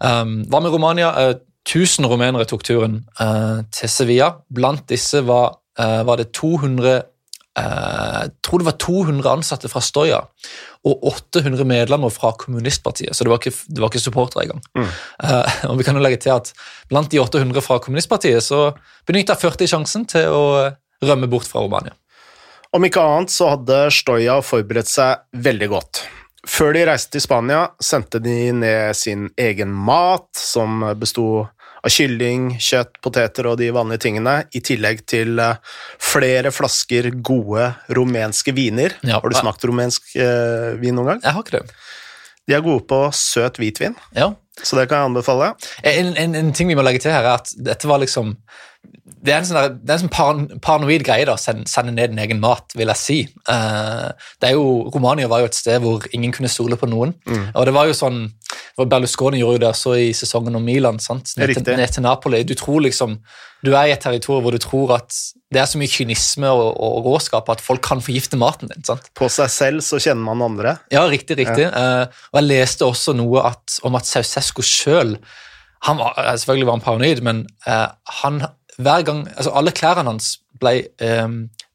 Um, 0.00 0.40
hva 0.48 0.62
med 0.64 0.72
Romania? 0.72 1.10
Uh, 1.12 1.34
1000 1.68 2.08
rumenere 2.10 2.46
tok 2.48 2.64
turen 2.66 3.02
uh, 3.20 3.60
til 3.70 3.90
Sevilla. 3.92 4.32
Blant 4.50 4.88
disse 4.90 5.20
var, 5.28 5.58
uh, 5.78 6.00
var 6.08 6.18
det 6.18 6.32
200 6.34 7.11
jeg 7.52 8.30
tror 8.40 8.62
det 8.62 8.66
var 8.70 8.76
200 8.80 9.28
ansatte 9.28 9.68
fra 9.68 9.82
Stoya 9.84 10.22
og 10.88 11.02
800 11.10 11.66
medlemmer 11.68 12.12
fra 12.12 12.30
kommunistpartiet, 12.40 13.12
så 13.12 13.24
det 13.24 13.32
var 13.32 13.42
ikke, 13.42 13.52
det 13.68 13.82
var 13.82 13.92
ikke 13.92 14.02
supportere 14.02 14.46
engang. 14.46 14.62
Mm. 14.78 14.88
og 15.70 15.76
vi 15.78 15.84
kan 15.86 15.98
jo 15.98 16.04
legge 16.04 16.22
til 16.24 16.32
at 16.34 16.52
Blant 16.88 17.12
de 17.12 17.20
800 17.20 17.64
fra 17.64 17.78
kommunistpartiet 17.80 18.44
så 18.44 18.70
benytta 19.08 19.36
40 19.36 19.68
sjansen 19.68 20.08
til 20.08 20.32
å 20.32 20.44
rømme 21.04 21.28
bort 21.30 21.48
fra 21.48 21.62
Romania. 21.64 21.94
Om 22.72 22.88
ikke 22.88 23.04
annet 23.04 23.32
så 23.32 23.50
hadde 23.52 23.78
Stoya 23.92 24.38
forberedt 24.44 24.88
seg 24.88 25.24
veldig 25.44 25.68
godt. 25.72 26.02
Før 26.48 26.72
de 26.74 26.86
reiste 26.88 27.14
til 27.14 27.22
Spania, 27.22 27.66
sendte 27.80 28.18
de 28.22 28.50
ned 28.56 28.96
sin 28.98 29.28
egen 29.38 29.70
mat, 29.72 30.26
som 30.34 30.80
besto 30.98 31.46
av 31.82 31.90
kylling, 31.90 32.52
kjøtt, 32.62 32.98
poteter 33.02 33.48
og 33.50 33.58
de 33.60 33.70
vanlige 33.74 34.04
tingene, 34.06 34.36
i 34.54 34.62
tillegg 34.64 35.02
til 35.10 35.40
eh, 35.42 35.58
flere 36.02 36.52
flasker 36.54 37.10
gode 37.24 37.72
rumenske 37.96 38.54
viner. 38.56 38.94
Ja, 39.02 39.18
har 39.18 39.32
du 39.32 39.38
smakt 39.38 39.66
rumensk 39.68 40.14
eh, 40.14 40.72
vin 40.82 40.96
noen 40.98 41.14
gang? 41.14 41.24
Jeg 41.24 41.36
har 41.36 41.46
ikke 41.46 41.58
det. 41.58 41.80
De 42.48 42.56
er 42.56 42.64
gode 42.64 42.86
på 42.90 43.04
søt 43.14 43.58
hvitvin, 43.62 43.94
ja. 44.18 44.32
så 44.58 44.78
det 44.78 44.88
kan 44.90 45.02
jeg 45.02 45.12
anbefale. 45.12 45.52
En, 45.86 46.14
en, 46.18 46.38
en 46.38 46.52
ting 46.54 46.70
vi 46.70 46.78
må 46.78 46.84
legge 46.86 47.04
til 47.04 47.14
her, 47.14 47.26
er 47.26 47.42
at 47.42 47.52
dette 47.70 47.90
var 47.90 48.02
liksom 48.02 48.34
det 49.22 49.30
er 49.30 49.38
en 49.38 49.46
sånn, 49.46 49.76
det 49.78 49.92
er 49.92 50.00
en 50.00 50.08
sånn 50.08 50.58
paranoid 50.64 51.04
greie 51.06 51.26
å 51.30 51.38
sende, 51.38 51.68
sende, 51.70 51.94
ned 51.94 52.10
din 52.10 52.22
egen 52.24 52.40
mat, 52.42 52.74
vil 52.74 52.90
jeg 52.90 52.98
si. 52.98 53.18
Uh, 53.46 54.10
det 54.42 54.50
er 54.50 54.56
jo, 54.56 54.88
Romania 54.90 55.28
var 55.30 55.44
jo 55.44 55.50
et 55.50 55.58
sted 55.58 55.78
hvor 55.84 56.02
ingen 56.10 56.34
kunne 56.34 56.50
stole 56.50 56.78
på 56.78 56.88
noen. 56.90 57.14
Mm. 57.28 57.52
og 57.54 57.68
det 57.68 57.74
var 57.76 57.86
jo 57.86 57.94
sånn, 57.96 58.24
Berlusconi 58.80 59.38
gjorde 59.38 59.60
jo 59.60 59.62
det 59.62 59.68
også 59.70 59.94
i 60.00 60.10
sesongen 60.16 60.58
om 60.58 60.66
Milan. 60.66 60.98
sant? 61.02 61.36
Ned, 61.38 61.54
til, 61.54 61.76
ned 61.78 61.94
til 61.94 62.02
Napoli. 62.02 62.42
Du 62.48 62.56
tror 62.58 62.82
liksom, 62.82 63.18
du 63.62 63.70
er 63.76 63.90
i 63.90 63.94
et 63.94 64.02
territorium 64.02 64.42
hvor 64.42 64.56
du 64.56 64.62
tror 64.62 64.96
at 64.96 65.14
det 65.52 65.60
er 65.60 65.68
så 65.70 65.78
mye 65.78 65.92
kynisme 65.92 66.50
og, 66.50 66.72
og 66.82 67.06
råskap 67.06 67.50
at 67.52 67.62
folk 67.62 67.84
kan 67.84 68.02
forgifte 68.02 68.40
maten 68.40 68.72
din. 68.72 68.82
sant? 68.88 69.06
På 69.18 69.28
seg 69.30 69.52
selv 69.52 69.86
så 69.86 70.00
kjenner 70.02 70.24
man 70.32 70.42
andre. 70.48 70.76
Ja, 70.90 71.04
riktig. 71.06 71.38
riktig. 71.38 71.68
Ja. 71.68 72.02
Uh, 72.08 72.24
og 72.32 72.40
Jeg 72.40 72.48
leste 72.48 72.88
også 72.88 73.14
noe 73.14 73.44
at, 73.52 73.78
om 73.86 74.00
at 74.00 74.08
Sausesco 74.08 74.64
sjøl 74.66 75.18
han 75.82 75.98
Selvfølgelig 76.38 76.66
var 76.68 76.76
han 76.76 76.84
paranoid, 76.84 77.20
men 77.26 77.38
uh, 77.66 77.88
han 78.22 78.36
hver 78.78 79.04
gang, 79.04 79.26
altså 79.36 79.52
Alle 79.58 79.74
klærne 79.76 80.06
hans 80.08 80.38
ble 80.62 80.74
eh, 81.02 81.28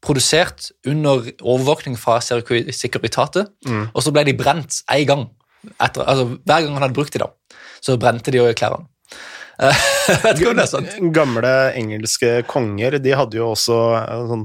produsert 0.04 0.70
under 0.88 1.26
overvåkning 1.42 1.98
fra 2.00 2.18
Securitate, 2.24 3.46
mm. 3.66 3.90
og 3.92 4.04
så 4.04 4.14
ble 4.14 4.26
de 4.28 4.36
brent 4.38 4.82
én 4.90 5.06
gang. 5.08 5.26
Etter, 5.82 6.04
altså 6.06 6.38
Hver 6.46 6.62
gang 6.62 6.72
han 6.76 6.86
hadde 6.86 6.96
brukt 6.96 7.14
dem, 7.14 7.34
så 7.82 7.98
brente 8.00 8.34
de 8.34 8.46
klærne. 8.54 8.86
Vet 10.22 10.38
ikke 10.38 10.52
om 10.52 10.58
det 10.58 10.62
er 10.62 10.70
sant. 10.70 10.92
Gamle 11.14 11.52
engelske 11.74 12.28
konger 12.46 12.94
de 13.02 13.14
hadde 13.18 13.40
jo 13.40 13.48
også 13.56 13.78
eh, 13.98 14.20
sånn, 14.30 14.44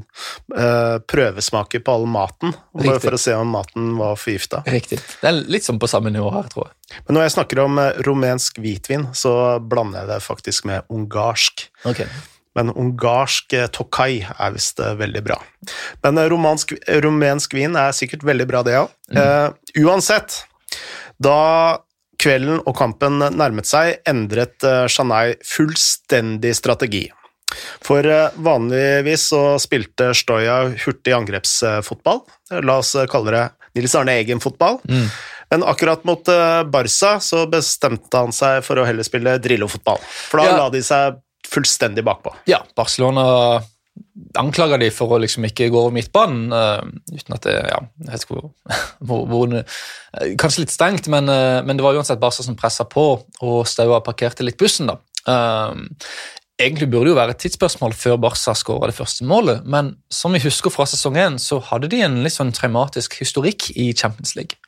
eh, 0.58 0.96
prøvesmaker 1.10 1.84
på 1.86 1.98
all 2.00 2.08
maten, 2.10 2.56
Riktig. 2.74 3.04
for 3.06 3.18
å 3.18 3.22
se 3.22 3.36
om 3.38 3.54
maten 3.54 3.92
var 4.00 4.18
forgifta. 4.18 4.64
Riktig. 4.74 4.98
Det 5.22 5.30
er 5.30 5.44
litt 5.54 5.68
sånn 5.70 5.78
på 5.82 5.90
samme 5.92 6.10
nivå 6.14 6.34
her, 6.34 6.50
tror 6.50 6.72
jeg. 6.72 6.98
Men 7.06 7.20
når 7.20 7.28
jeg 7.28 7.36
snakker 7.38 7.62
om 7.62 7.78
romensk 7.78 8.10
rumensk 8.10 8.60
hvitvin, 8.62 9.08
så 9.18 9.36
blander 9.62 10.04
jeg 10.04 10.16
det 10.16 10.20
faktisk 10.26 10.66
med 10.70 10.90
ungarsk. 10.94 11.68
Ok. 11.90 12.04
Men 12.58 12.70
ungarsk 12.70 13.54
eh, 13.58 13.70
Tokai 13.74 14.22
er 14.24 14.54
visst 14.54 14.82
eh, 14.84 14.94
veldig 15.00 15.24
bra. 15.26 15.40
Men 16.06 16.20
eh, 16.22 16.30
romansk, 16.32 16.76
rumensk 17.04 17.56
vin 17.58 17.78
er 17.80 17.96
sikkert 17.98 18.26
veldig 18.28 18.48
bra, 18.50 18.62
det 18.66 18.78
òg. 18.82 18.94
uansett, 19.82 20.44
da 21.22 21.80
kvelden 22.22 22.62
og 22.64 22.76
kampen 22.78 23.18
nærmet 23.36 23.68
seg, 23.68 23.98
endret 24.08 24.64
Shanai 24.88 25.34
fullstendig 25.44 26.54
strategi. 26.56 27.08
For 27.84 28.06
vanligvis 28.42 29.28
så 29.34 29.42
spilte 29.62 30.12
Stoya 30.18 30.62
hurtig 30.86 31.14
angrepsfotball. 31.14 32.24
La 32.64 32.80
oss 32.80 32.94
kalle 33.12 33.34
det 33.36 33.44
Nils 33.78 33.94
Arne 34.00 34.16
Egen-fotball. 34.22 34.80
Mm. 34.88 35.10
Men 35.54 35.66
akkurat 35.70 36.06
mot 36.08 36.32
Barca 36.74 37.12
så 37.22 37.44
bestemte 37.52 38.24
han 38.24 38.34
seg 38.34 38.64
for 38.66 38.80
å 38.82 38.88
heller 38.88 39.06
spille 39.06 39.36
Drillo-fotball. 39.44 40.00
For 40.32 40.42
da 40.42 40.48
Ja. 40.48 40.58
la 40.64 40.70
de 40.74 40.82
seg 40.86 41.20
fullstendig 41.54 42.04
bakpå. 42.08 42.34
Ja, 42.50 42.64
Barcelona 42.78 43.62
anklager 44.38 44.82
de 44.82 44.90
for 44.94 45.14
å 45.14 45.20
liksom 45.22 45.46
ikke 45.48 45.70
gå 45.74 45.80
over 45.80 45.94
midtbanen, 45.96 46.54
Uh, 46.54 46.82
uten 47.14 47.36
at 47.36 47.46
det 47.46 47.56
ja, 47.56 47.80
jeg 48.04 48.12
vet 48.12 48.26
ikke 48.26 48.38
hvor, 48.38 48.52
hvor, 49.08 49.26
hvor 49.30 49.56
eh, 49.58 50.34
Kanskje 50.40 50.64
litt 50.64 50.74
stengt, 50.74 51.10
men, 51.14 51.30
uh, 51.30 51.62
men 51.66 51.78
det 51.78 51.86
var 51.86 51.98
uansett 51.98 52.22
Barca 52.22 52.46
som 52.46 52.58
pressa 52.60 52.86
på, 52.90 53.08
og 53.46 53.60
Staua 53.70 54.02
parkerte 54.06 54.46
litt 54.46 54.60
bussen. 54.62 54.90
da. 54.90 55.00
Egentlig 56.62 56.86
burde 56.92 57.08
det 57.08 57.14
jo 57.14 57.18
være 57.18 57.34
et 57.34 57.40
tidsspørsmål 57.42 57.96
før 57.98 58.20
Barca 58.22 58.54
skåra 58.56 58.92
det 58.92 58.98
første 58.98 59.26
målet, 59.26 59.64
men 59.66 59.96
som 60.14 60.36
vi 60.36 60.42
husker 60.44 60.74
fra 60.74 60.86
sesong 60.90 61.18
én, 61.18 61.40
så 61.42 61.58
hadde 61.72 61.90
de 61.90 62.04
en 62.06 62.22
litt 62.26 62.36
sånn 62.36 62.54
traumatisk 62.54 63.18
historikk 63.20 63.72
i 63.74 63.90
Champions 63.98 64.36
League. 64.38 64.60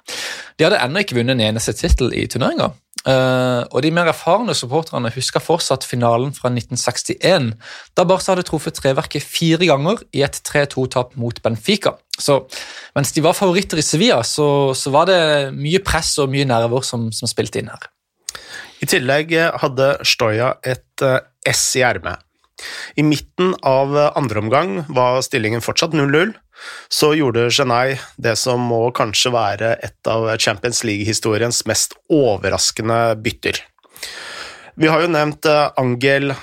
De 0.58 0.66
hadde 0.66 0.82
ennå 0.82 1.06
ikke 1.06 1.20
vunnet 1.20 1.38
en 1.38 1.46
eneste 1.52 1.76
tittel 1.78 2.10
i 2.18 2.26
turneringa. 2.32 2.72
Eh, 3.06 3.62
og 3.70 3.84
de 3.86 3.92
mer 3.94 4.10
erfarne 4.10 4.56
supporterne 4.58 5.12
husker 5.14 5.44
fortsatt 5.44 5.86
finalen 5.86 6.32
fra 6.34 6.50
1961, 6.50 7.52
da 7.94 8.06
Barca 8.10 8.34
hadde 8.34 8.46
truffet 8.48 8.78
treverket 8.80 9.22
fire 9.22 9.68
ganger 9.70 10.02
i 10.16 10.24
et 10.26 10.40
3-2-tap 10.48 11.14
mot 11.22 11.42
Benfica. 11.46 11.94
Så 12.18 12.42
mens 12.98 13.14
de 13.14 13.22
var 13.22 13.38
favoritter 13.38 13.82
i 13.82 13.86
Sevilla, 13.86 14.24
så, 14.26 14.48
så 14.74 14.94
var 14.94 15.12
det 15.12 15.20
mye 15.54 15.84
press 15.86 16.16
og 16.24 16.32
mye 16.34 16.48
nerver 16.50 16.86
som, 16.88 17.12
som 17.14 17.30
spilte 17.30 17.62
inn 17.62 17.70
her. 17.70 17.92
I 18.82 18.90
tillegg 18.90 19.36
eh, 19.38 19.54
hadde 19.62 19.92
Stoja 20.08 20.56
et 20.66 21.06
uh, 21.06 21.20
S 21.46 21.68
i 21.78 21.86
ermet. 21.86 22.24
I 22.98 23.04
midten 23.04 23.52
av 23.68 23.94
andre 24.16 24.42
omgang 24.42 24.78
var 24.96 25.20
stillingen 25.26 25.62
fortsatt 25.62 25.94
0-0. 25.94 26.32
Så 26.90 27.14
gjorde 27.18 27.50
Genai 27.52 27.98
det 28.22 28.36
som 28.40 28.62
må 28.72 28.88
kanskje 28.96 29.34
være 29.36 29.76
et 29.86 30.10
av 30.12 30.28
Champions 30.42 30.84
League-historiens 30.88 31.64
mest 31.70 31.98
overraskende 32.12 33.00
bytter. 33.22 33.62
Vi 34.76 34.92
har 34.92 35.06
jo 35.06 35.12
nevnt 35.12 35.48
eh, 35.48 35.68
Angel 35.80 36.34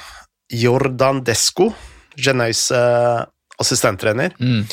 Jordandesco, 0.53 1.73
Genais 2.17 2.71
eh, 2.73 3.25
assistenttrener. 3.61 4.35
Mm. 4.41 4.65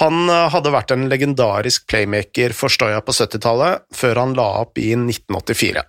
Han 0.00 0.28
eh, 0.28 0.46
hadde 0.52 0.72
vært 0.72 0.92
en 0.94 1.06
legendarisk 1.10 1.86
playmaker 1.90 2.56
for 2.56 2.72
Stoja 2.72 3.02
på 3.04 3.14
70-tallet, 3.16 3.86
før 3.96 4.22
han 4.22 4.34
la 4.36 4.48
opp 4.64 4.80
i 4.80 4.90
1984. 4.96 5.84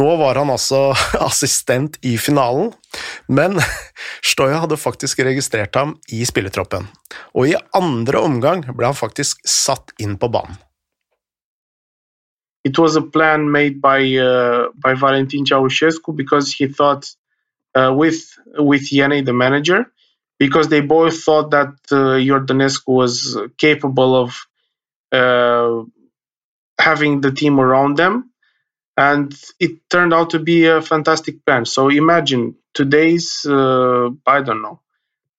Nå 0.00 0.08
var 0.20 0.40
han 0.40 0.50
altså 0.50 0.90
assistent 1.28 1.98
i 2.02 2.16
finalen, 2.18 2.72
men 3.28 3.60
Stoja 4.32 4.62
hadde 4.64 4.80
faktisk 4.80 5.22
registrert 5.26 5.76
ham 5.78 5.96
i 6.12 6.24
spillertroppen, 6.26 6.88
og 7.34 7.50
i 7.50 7.58
andre 7.76 8.22
omgang 8.26 8.66
ble 8.72 8.90
han 8.90 8.98
faktisk 8.98 9.42
satt 9.48 9.94
inn 10.02 10.18
på 10.18 10.32
banen. 10.32 10.58
it 12.64 12.78
was 12.78 12.96
a 12.96 13.02
plan 13.02 13.50
made 13.50 13.80
by 13.80 14.16
uh, 14.16 14.68
by 14.74 14.94
Valentin 14.94 15.44
Ceausescu 15.44 16.16
because 16.16 16.52
he 16.52 16.66
thought 16.66 17.14
uh, 17.74 17.92
with 17.94 18.36
with 18.58 18.90
Yene, 18.90 19.24
the 19.24 19.32
manager, 19.32 19.92
because 20.38 20.68
they 20.68 20.80
both 20.80 21.22
thought 21.22 21.50
that 21.50 21.74
uh, 21.92 22.16
Jordanescu 22.28 22.88
was 22.88 23.38
capable 23.58 24.16
of 24.16 24.46
uh, 25.12 25.84
having 26.80 27.20
the 27.20 27.32
team 27.32 27.60
around 27.60 27.96
them, 27.96 28.30
and 28.96 29.34
it 29.60 29.72
turned 29.90 30.14
out 30.14 30.30
to 30.30 30.38
be 30.38 30.66
a 30.66 30.82
fantastic 30.82 31.44
plan. 31.44 31.64
So 31.64 31.88
imagine 31.88 32.56
today's 32.74 33.44
uh, 33.46 34.10
I 34.26 34.42
don't 34.42 34.62
know 34.62 34.80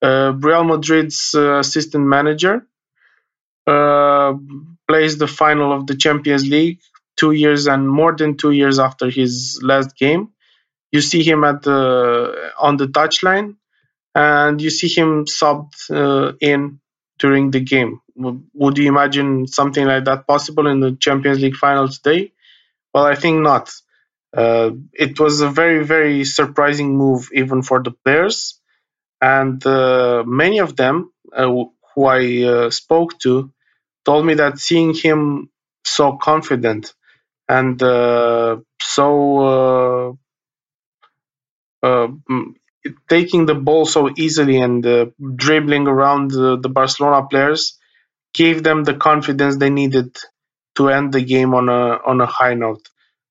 uh, 0.02 0.34
Real 0.38 0.64
Madrid's 0.64 1.34
uh, 1.36 1.60
assistant 1.60 2.06
manager 2.06 2.68
uh, 3.68 4.34
plays 4.88 5.18
the 5.18 5.28
final 5.28 5.72
of 5.74 5.88
the 5.88 5.96
Champions 5.96 6.48
League 6.48 6.80
two 7.18 7.32
years 7.32 7.68
and 7.68 7.90
more 7.90 8.16
than 8.16 8.38
two 8.38 8.52
years 8.52 8.78
after 8.80 9.10
his 9.10 9.60
last 9.64 9.96
game. 9.96 10.30
You 10.92 11.02
see 11.02 11.24
him 11.24 11.44
at 11.44 11.64
the 11.64 12.52
on 12.60 12.78
the 12.78 12.88
touchline, 12.88 13.56
and 14.16 14.62
you 14.62 14.72
see 14.72 14.90
him 14.90 15.26
subbed 15.26 15.76
uh, 15.92 16.34
in 16.42 16.80
during 17.20 17.52
the 17.52 17.62
game. 17.62 18.02
Would 18.16 18.78
you 18.80 18.88
imagine 18.90 19.48
something 19.48 19.86
like 19.86 20.06
that 20.06 20.28
possible 20.28 20.68
in 20.68 20.82
the 20.82 20.94
Champions 20.98 21.42
League 21.42 21.58
final 21.58 21.90
today? 21.90 22.34
Well, 22.96 23.06
I 23.06 23.16
think 23.16 23.42
not. 23.44 23.72
Uh, 24.36 24.72
it 24.94 25.20
was 25.20 25.42
a 25.42 25.50
very, 25.50 25.86
very 25.86 26.26
surprising 26.26 26.98
move, 26.98 27.30
even 27.34 27.64
for 27.64 27.84
the 27.84 27.92
players, 27.92 28.62
and 29.22 29.66
uh, 29.66 30.24
many 30.26 30.60
of 30.60 30.76
them 30.78 31.12
uh, 31.36 31.48
who 31.96 32.06
I 32.06 32.44
uh, 32.44 32.72
spoke 32.72 33.20
to 33.22 33.52
told 34.06 34.26
me 34.26 34.36
that 34.36 34.60
seeing 34.60 34.94
him 34.94 35.50
so 35.86 36.18
confident 36.18 36.94
and 37.50 37.82
uh, 37.84 38.58
so 38.82 40.18
uh, 41.84 42.08
taking 43.10 43.46
the 43.46 43.56
ball 43.56 43.86
so 43.86 44.10
easily 44.18 44.58
and 44.60 44.84
dribbling 45.36 45.88
around 45.88 46.32
the, 46.32 46.58
the 46.60 46.70
Barcelona 46.70 47.26
players 47.28 47.78
gave 48.34 48.64
them 48.64 48.84
the 48.84 48.96
confidence 48.96 49.58
they 49.58 49.70
needed 49.70 50.18
to 50.76 50.90
end 50.90 51.14
the 51.14 51.22
game 51.22 51.54
on 51.54 51.70
a 51.70 52.00
on 52.06 52.22
a 52.22 52.26
high 52.26 52.54
note. 52.54 52.90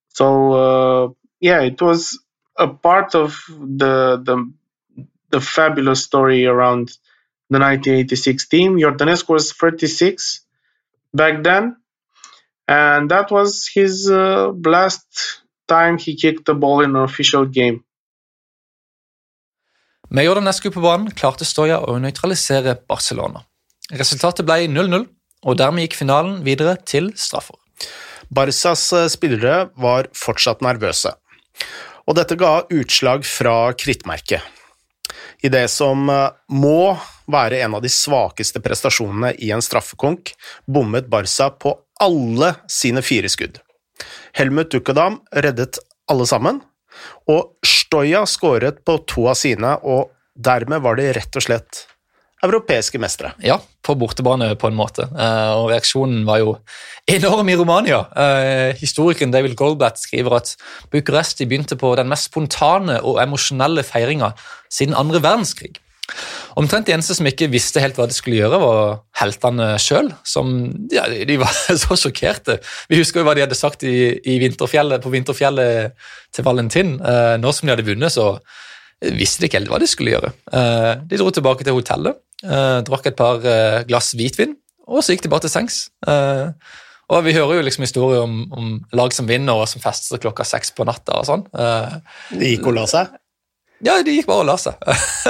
So 0.09 0.27
uh, 0.53 1.09
yeah, 1.41 1.63
it 1.63 1.81
was 1.81 2.19
a 2.57 2.69
part 2.69 3.15
of 3.15 3.45
the 3.49 4.23
the 4.23 4.53
the 5.31 5.41
fabulous 5.41 6.05
story 6.05 6.47
around 6.47 6.93
the 7.51 7.59
1986 7.59 8.49
team. 8.49 8.77
Jordanescu 8.79 9.29
was 9.29 9.53
36 9.53 10.41
back 11.13 11.43
then, 11.43 11.77
and 12.69 13.11
that 13.11 13.31
was 13.31 13.69
his 13.75 14.11
uh, 14.11 14.53
last 14.65 15.43
time 15.67 15.99
he 15.99 16.17
kicked 16.17 16.47
the 16.47 16.55
ball 16.55 16.81
in 16.83 16.97
an 16.97 17.03
official 17.03 17.47
game. 17.47 17.85
Med 20.09 20.25
Jordanescu 20.25 20.71
på 20.71 20.81
banen 20.81 21.11
klarte 21.11 21.45
Stoja 21.49 21.81
å 21.81 21.97
nøytralisere 21.99 22.77
Barcelona. 22.89 23.41
Resultatet 23.91 24.47
ble 24.47 24.69
0-0, 24.71 25.09
og 25.45 25.59
dermed 25.61 25.87
gikk 25.87 25.99
finalen 26.01 26.41
videre 26.47 26.77
til 26.89 27.13
straffer. 27.21 27.57
Barcas 28.35 28.87
eh, 28.97 29.11
spillere 29.13 29.69
var 29.81 30.09
fortsatt 30.17 30.65
nervøse, 30.65 31.13
og 32.09 32.19
dette 32.19 32.39
ga 32.41 32.65
utslag 32.73 33.27
fra 33.29 33.73
krittmerket. 33.79 34.43
I 35.45 35.51
det 35.53 35.67
som 35.73 36.09
eh, 36.11 36.33
må 36.49 36.97
være 37.31 37.61
en 37.65 37.77
av 37.79 37.85
de 37.85 37.93
svakeste 37.93 38.61
prestasjonene 38.65 39.35
i 39.45 39.53
en 39.55 39.65
straffekonk, 39.65 40.35
bommet 40.67 41.09
Barca 41.13 41.51
på 41.53 41.77
alle 42.03 42.55
sine 42.71 43.05
fire 43.05 43.31
skudd. 43.33 43.61
Helmut 44.35 44.73
Dukadam 44.73 45.21
reddet 45.45 45.79
alle 46.11 46.27
sammen, 46.29 46.61
og 47.31 47.55
Stoya 47.67 48.25
skåret 48.29 48.83
på 48.87 48.99
to 49.09 49.29
av 49.31 49.39
sine, 49.39 49.77
og 49.83 50.11
dermed 50.35 50.83
var 50.85 50.99
de 50.99 51.13
rett 51.15 51.39
og 51.39 51.45
slett 51.45 51.85
europeiske 52.45 53.01
mestere. 53.03 53.33
Ja, 53.45 53.59
på 53.85 53.97
bortebane 53.99 54.53
på 54.61 54.71
en 54.71 54.77
måte, 54.79 55.07
eh, 55.11 55.53
og 55.57 55.71
reaksjonen 55.73 56.25
var 56.29 56.41
jo 56.43 56.57
enorm 57.11 57.49
i 57.49 57.57
Romania. 57.57 58.05
Eh, 58.17 58.75
Historikeren 58.81 59.33
David 59.35 59.57
Goldblatt 59.57 60.01
skriver 60.01 60.39
at 60.39 60.55
Bucuresti 60.93 61.47
begynte 61.47 61.77
på 61.81 61.95
den 61.99 62.09
mest 62.09 62.31
spontane 62.31 63.01
og 63.03 63.21
emosjonelle 63.23 63.85
feiringa 63.87 64.33
siden 64.73 64.97
andre 64.97 65.23
verdenskrig. 65.23 65.77
Omtrent 66.61 66.87
de 66.87 66.93
eneste 66.95 67.17
som 67.17 67.27
ikke 67.27 67.49
visste 67.51 67.81
helt 67.81 67.97
hva 67.99 68.07
de 68.07 68.15
skulle 68.15 68.37
gjøre, 68.37 68.61
var 68.61 68.99
heltene 69.19 69.73
sjøl. 69.81 70.11
Ja, 70.93 71.07
de 71.09 71.39
var 71.41 71.55
så 71.85 71.97
sjokkerte. 71.99 72.61
Vi 72.91 73.01
husker 73.01 73.23
jo 73.23 73.29
hva 73.29 73.35
de 73.37 73.45
hadde 73.47 73.59
sagt 73.59 73.87
i, 73.89 74.13
i 74.21 74.37
vinterfjellet, 74.43 75.03
på 75.03 75.13
vinterfjellet 75.15 75.97
til 76.35 76.47
Valentin. 76.47 76.99
Eh, 77.01 77.35
nå 77.41 77.53
som 77.53 77.67
de 77.67 77.75
hadde 77.75 77.89
vunnet, 77.89 78.15
så 78.15 78.37
visste 79.17 79.43
de 79.43 79.51
ikke 79.51 79.63
helt 79.63 79.73
hva 79.73 79.81
de 79.83 79.89
skulle 79.91 80.15
gjøre. 80.15 80.31
De 81.05 81.19
dro 81.21 81.33
tilbake 81.35 81.67
til 81.67 81.75
hotellet, 81.77 82.17
drakk 82.87 83.07
et 83.11 83.17
par 83.19 83.45
eh, 83.49 83.83
glass 83.89 84.13
hvitvin, 84.15 84.55
og 84.87 85.01
så 85.05 85.15
gikk 85.15 85.23
de 85.27 85.33
bare 85.33 85.47
til 85.47 85.55
sengs. 85.55 85.87
Eh, 86.07 86.49
Og 87.13 87.21
vi 87.27 87.35
hører 87.37 87.59
jo 87.59 87.65
liksom 87.67 87.85
historier 87.85 88.23
om, 88.25 88.39
om 88.57 88.69
lag 88.97 89.13
som 89.13 89.27
vinner, 89.29 89.53
og 89.53 89.69
som 89.69 89.81
fester 89.85 90.17
klokka 90.23 90.45
seks 90.49 90.71
på 90.73 90.87
natta 90.89 91.19
og 91.21 91.27
sånn. 91.29 91.43
Eh, 91.53 91.99
De 92.33 92.55
gikk 92.55 92.67
og 92.71 92.75
la 92.79 92.87
seg. 92.89 93.11
ja, 93.85 93.99
de 94.03 94.15
gikk 94.17 94.27
bare 94.31 94.41
og 94.41 94.49
la 94.49 94.55
seg. 94.57 94.81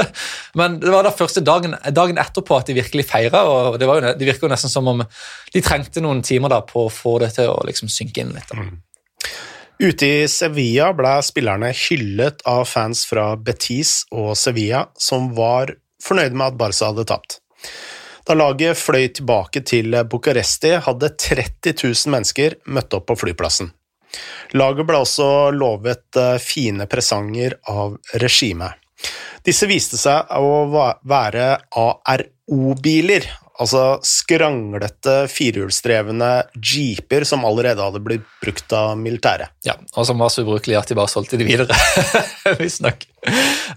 Men 0.59 0.77
det 0.79 0.93
var 0.95 1.03
da 1.03 1.11
første 1.11 1.43
dagen, 1.43 1.75
dagen 1.91 2.19
etterpå 2.23 2.61
at 2.61 2.71
de 2.71 2.77
virkelig 2.79 3.09
feira, 3.11 3.43
og 3.51 3.79
det, 3.83 3.89
jo, 3.91 3.97
det 4.21 4.29
virker 4.29 4.47
jo 4.47 4.53
nesten 4.55 4.71
som 4.71 4.87
om 4.93 5.03
de 5.55 5.63
trengte 5.67 6.01
noen 6.05 6.23
timer 6.23 6.53
da 6.55 6.61
på 6.63 6.87
å 6.87 6.93
få 6.95 7.17
det 7.25 7.33
til 7.41 7.51
å 7.51 7.59
liksom 7.67 7.91
synke 7.91 8.23
inn 8.23 8.31
litt. 8.37 8.55
da. 8.55 8.69
Ute 9.83 10.07
i 10.07 10.27
Sevilla 10.31 10.93
ble 10.95 11.17
spillerne 11.27 11.73
hyllet 11.75 12.45
av 12.47 12.63
fans 12.71 13.03
fra 13.11 13.33
Betis 13.35 14.05
og 14.15 14.37
Sevilla, 14.39 14.85
som 14.97 15.33
var 15.35 15.75
fornøyde 16.05 16.37
med 16.37 16.53
at 16.53 16.61
Barca 16.61 16.91
hadde 16.93 17.07
tapt. 17.09 17.39
Da 18.25 18.37
laget 18.37 18.79
fløy 18.81 19.09
tilbake 19.13 19.61
til 19.69 19.97
Bucuresti, 20.09 20.79
hadde 20.85 21.11
30 21.21 21.75
000 21.83 22.13
mennesker 22.15 22.57
møtt 22.73 22.97
opp 22.97 23.11
på 23.11 23.19
flyplassen. 23.21 23.73
Laget 24.55 24.87
ble 24.87 25.01
også 25.03 25.29
lovet 25.55 26.17
eh, 26.21 26.39
fine 26.41 26.87
presanger 26.91 27.59
av 27.71 27.99
regimet. 28.23 28.79
Disse 29.45 29.69
viste 29.69 29.99
seg 30.01 30.31
å 30.39 30.65
være 31.05 31.49
ARO-biler, 31.77 33.27
altså 33.63 33.83
skranglete 34.03 35.25
firehjulsdrevne 35.31 36.31
jeeper 36.59 37.27
som 37.29 37.45
allerede 37.47 37.85
hadde 37.85 38.03
blitt 38.03 38.27
brukt 38.43 38.75
av 38.75 38.97
militæret. 38.99 39.53
Ja, 39.67 39.77
og 39.95 40.09
som 40.09 40.19
var 40.19 40.33
så 40.33 40.43
ubrukelige 40.43 40.81
at 40.81 40.91
de 40.91 40.99
bare 40.99 41.13
solgte 41.13 41.39
de 41.39 41.47
videre. 41.47 41.77
Visstnok. 42.61 43.07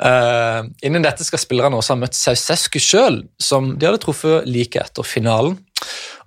Uh, 0.01 0.65
innen 0.85 1.05
dette 1.05 1.25
skal 1.27 1.41
spillerne 1.41 1.77
også 1.77 1.95
ha 1.95 2.01
møtt 2.01 2.17
Sausescu 2.17 2.81
sjøl, 2.83 3.21
som 3.41 3.75
de 3.77 3.89
hadde 3.89 4.01
truffet 4.03 4.49
like 4.49 4.81
etter 4.81 5.07
finalen. 5.07 5.59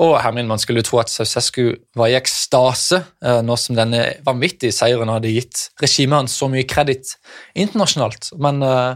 Og 0.00 0.14
Hermin, 0.22 0.48
man 0.48 0.62
skulle 0.62 0.84
tro 0.86 1.00
at 1.02 1.10
Sausescu 1.12 1.74
var 1.98 2.12
i 2.12 2.16
ekstase 2.20 3.02
uh, 3.02 3.40
nå 3.44 3.58
som 3.58 3.78
denne 3.78 4.06
vanvittige 4.26 4.74
seieren 4.74 5.10
hadde 5.10 5.34
gitt 5.34 5.66
regimet 5.82 6.22
hans 6.22 6.38
så 6.38 6.48
mye 6.52 6.68
kreditt 6.70 7.16
internasjonalt. 7.58 8.30
Men 8.40 8.62
uh, 8.62 8.94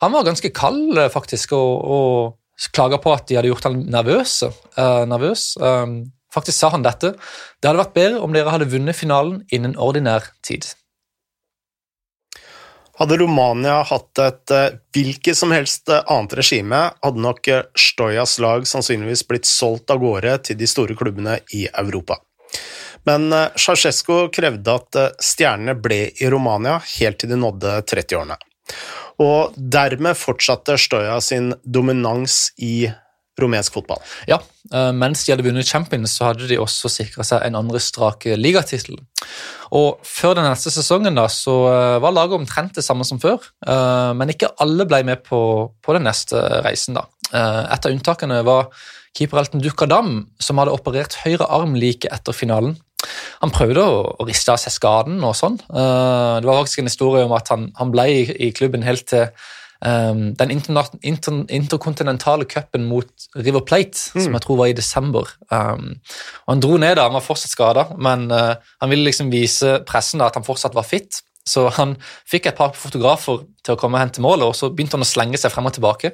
han 0.00 0.14
var 0.14 0.30
ganske 0.30 0.48
kald, 0.56 0.96
faktisk, 1.12 1.52
og, 1.58 1.82
og 1.84 2.39
klaga 2.68 2.98
på 3.00 3.12
at 3.14 3.28
de 3.28 3.38
hadde 3.38 3.50
gjort 3.50 3.68
han 3.68 3.80
nervøs. 3.90 4.42
Uh, 4.76 5.06
nervøs. 5.08 5.54
Um, 5.60 6.12
faktisk 6.34 6.58
sa 6.60 6.72
han 6.74 6.84
dette. 6.84 7.14
Det 7.60 7.70
hadde 7.70 7.82
vært 7.82 7.96
bedre 7.96 8.20
om 8.24 8.36
dere 8.36 8.52
hadde 8.52 8.70
vunnet 8.70 8.98
finalen 8.98 9.40
innen 9.50 9.76
ordinær 9.80 10.30
tid. 10.46 10.68
Hadde 13.00 13.16
Romania 13.16 13.78
hatt 13.88 14.20
et 14.20 14.52
eh, 14.52 14.74
hvilket 14.92 15.38
som 15.38 15.54
helst 15.56 15.88
eh, 15.88 16.02
annet 16.12 16.34
regime, 16.36 16.80
hadde 17.00 17.22
nok 17.24 17.48
Stojas 17.72 18.34
lag 18.44 18.66
sannsynligvis 18.68 19.22
blitt 19.24 19.48
solgt 19.48 19.88
av 19.94 20.02
gårde 20.02 20.34
til 20.50 20.58
de 20.60 20.68
store 20.68 20.92
klubbene 20.98 21.38
i 21.56 21.62
Europa. 21.70 22.18
Men 23.08 23.32
Ceaucescu 23.56 24.26
krevde 24.36 24.74
at 24.76 25.00
stjernene 25.24 25.72
ble 25.80 26.02
i 26.12 26.28
Romania 26.28 26.76
helt 26.98 27.22
til 27.22 27.32
de 27.32 27.40
nådde 27.40 27.78
30-årene. 27.88 28.36
Og 29.20 29.54
dermed 29.56 30.18
fortsatte 30.18 30.78
Støya 30.80 31.18
sin 31.24 31.52
dominans 31.64 32.48
i 32.58 32.88
rumensk 33.40 33.76
fotball. 33.76 34.00
Ja, 34.28 34.40
eh, 34.72 34.90
mens 34.96 35.24
de 35.24 35.32
hadde 35.32 35.46
vunnet 35.46 35.68
Champions, 35.68 36.16
så 36.16 36.30
hadde 36.30 36.48
de 36.50 36.58
også 36.60 36.90
sikra 36.92 37.24
seg 37.26 37.46
en 37.46 37.58
andre 37.60 37.80
strak 37.82 38.26
ligatittel. 38.36 38.98
Og 39.76 40.00
før 40.06 40.36
den 40.38 40.48
neste 40.48 40.72
sesongen 40.74 41.16
da, 41.18 41.26
så 41.32 41.56
eh, 41.70 41.98
var 42.02 42.16
laget 42.16 42.40
omtrent 42.40 42.76
det 42.76 42.84
samme 42.86 43.06
som 43.08 43.20
før, 43.22 43.38
eh, 43.66 44.12
men 44.18 44.34
ikke 44.34 44.52
alle 44.60 44.88
ble 44.88 45.02
med 45.08 45.24
på, 45.26 45.40
på 45.80 45.96
den 45.96 46.08
neste 46.08 46.40
reisen. 46.66 46.98
da. 46.98 47.06
Et 47.30 47.86
av 47.86 47.92
unntakene 47.92 48.40
var 48.42 48.72
keeper 49.14 49.38
Elton 49.38 49.62
Dukadam, 49.62 50.14
som 50.42 50.58
hadde 50.58 50.74
operert 50.74 51.14
høyre 51.22 51.46
arm 51.46 51.76
like 51.78 52.10
etter 52.10 52.34
finalen. 52.34 52.74
Han 53.40 53.54
prøvde 53.54 53.84
å, 53.84 54.02
å 54.20 54.26
riste 54.28 54.52
av 54.52 54.60
seg 54.62 54.74
skaden 54.74 55.22
og 55.24 55.36
sånn. 55.38 55.60
Eh, 55.70 56.34
Det 56.40 56.48
var 56.48 56.60
faktisk 56.62 56.82
en 56.82 56.90
historie 56.90 57.24
om 57.24 57.32
at 57.36 57.48
han, 57.54 57.70
han 57.78 57.94
ble 57.94 58.06
i, 58.10 58.20
i 58.48 58.52
klubben 58.56 58.86
helt 58.86 59.06
til 59.10 59.30
Um, 59.80 60.34
den 60.36 60.50
inter, 60.52 60.90
inter 61.00 61.46
interkontinentale 61.48 62.44
cupen 62.44 62.84
mot 62.84 63.08
River 63.32 63.62
Plate, 63.64 63.96
som 63.96 64.34
jeg 64.36 64.42
tror 64.44 64.58
var 64.58 64.68
i 64.68 64.74
desember. 64.76 65.30
Um, 65.48 65.94
og 66.44 66.50
Han 66.52 66.60
dro 66.60 66.76
ned 66.76 66.98
da, 66.98 67.06
han 67.08 67.16
var 67.16 67.24
fortsatt 67.24 67.54
skada, 67.54 67.86
men 67.96 68.26
uh, 68.28 68.60
han 68.82 68.90
ville 68.92 69.06
liksom 69.08 69.32
vise 69.32 69.78
pressen 69.88 70.20
da 70.20 70.28
at 70.28 70.36
han 70.36 70.44
fortsatt 70.44 70.76
var 70.76 70.84
fit. 70.84 71.22
Så 71.50 71.66
han 71.76 71.96
fikk 72.28 72.46
et 72.50 72.58
par 72.58 72.76
fotografer 72.78 73.44
til 73.66 73.74
å 73.74 73.80
komme 73.80 74.00
hen 74.00 74.12
til 74.14 74.24
målet, 74.24 74.46
og 74.46 74.56
så 74.56 74.70
begynte 74.70 74.96
han 74.96 75.04
å 75.04 75.08
slenge 75.08 75.40
seg 75.40 75.52
frem 75.52 75.68
og 75.68 75.74
tilbake 75.76 76.12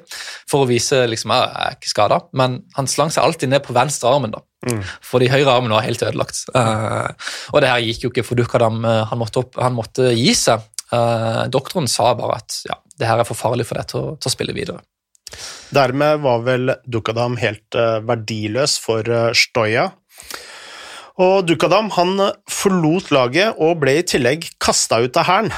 for 0.49 0.63
å 0.63 0.69
vise 0.69 1.03
liksom, 1.09 1.33
«Ja, 1.33 1.45
jeg 1.51 1.71
er 1.71 1.77
ikke 1.77 1.93
skada. 1.93 2.19
Men 2.37 2.61
han 2.77 2.89
slang 2.91 3.13
seg 3.13 3.23
alltid 3.23 3.53
ned 3.53 3.63
på 3.65 3.75
venstre 3.77 4.11
armen, 4.11 4.33
da. 4.33 4.43
fordi 5.05 5.29
høyre 5.31 5.53
armen 5.53 5.75
var 5.75 5.85
helt 5.85 6.03
ødelagt. 6.03 6.43
Uh, 6.55 7.13
og 7.53 7.63
det 7.63 7.71
her 7.71 7.85
gikk 7.85 8.07
jo 8.07 8.13
ikke 8.13 8.25
for 8.25 8.39
Dukadam. 8.39 8.81
Uh, 8.85 9.05
han, 9.11 9.21
måtte 9.21 9.43
opp, 9.43 9.57
han 9.61 9.77
måtte 9.77 10.11
gi 10.17 10.33
seg. 10.37 10.65
Uh, 10.91 11.45
doktoren 11.51 11.89
sa 11.91 12.13
bare 12.17 12.39
at 12.41 12.61
ja, 12.67 12.77
det 12.97 13.09
her 13.09 13.21
er 13.21 13.27
for 13.27 13.37
farlig 13.37 13.67
for 13.67 13.79
deg 13.79 13.89
til 13.91 14.13
til 14.15 14.31
å 14.31 14.33
spille 14.33 14.55
videre. 14.55 14.81
Dermed 15.75 16.21
var 16.23 16.43
vel 16.45 16.71
Dukadam 16.87 17.35
helt 17.41 17.75
uh, 17.75 17.99
verdiløs 18.07 18.77
for 18.81 19.33
Stoja. 19.35 19.89
Og 21.21 21.47
Dukadam 21.49 21.89
han 21.95 22.19
eh, 22.21 22.35
forlot 22.51 23.09
laget 23.15 23.57
og 23.57 23.81
ble 23.81 23.97
i 23.99 24.05
tillegg 24.05 24.47
kasta 24.61 25.01
ut 25.03 25.17
av 25.17 25.29
hæren. 25.29 25.51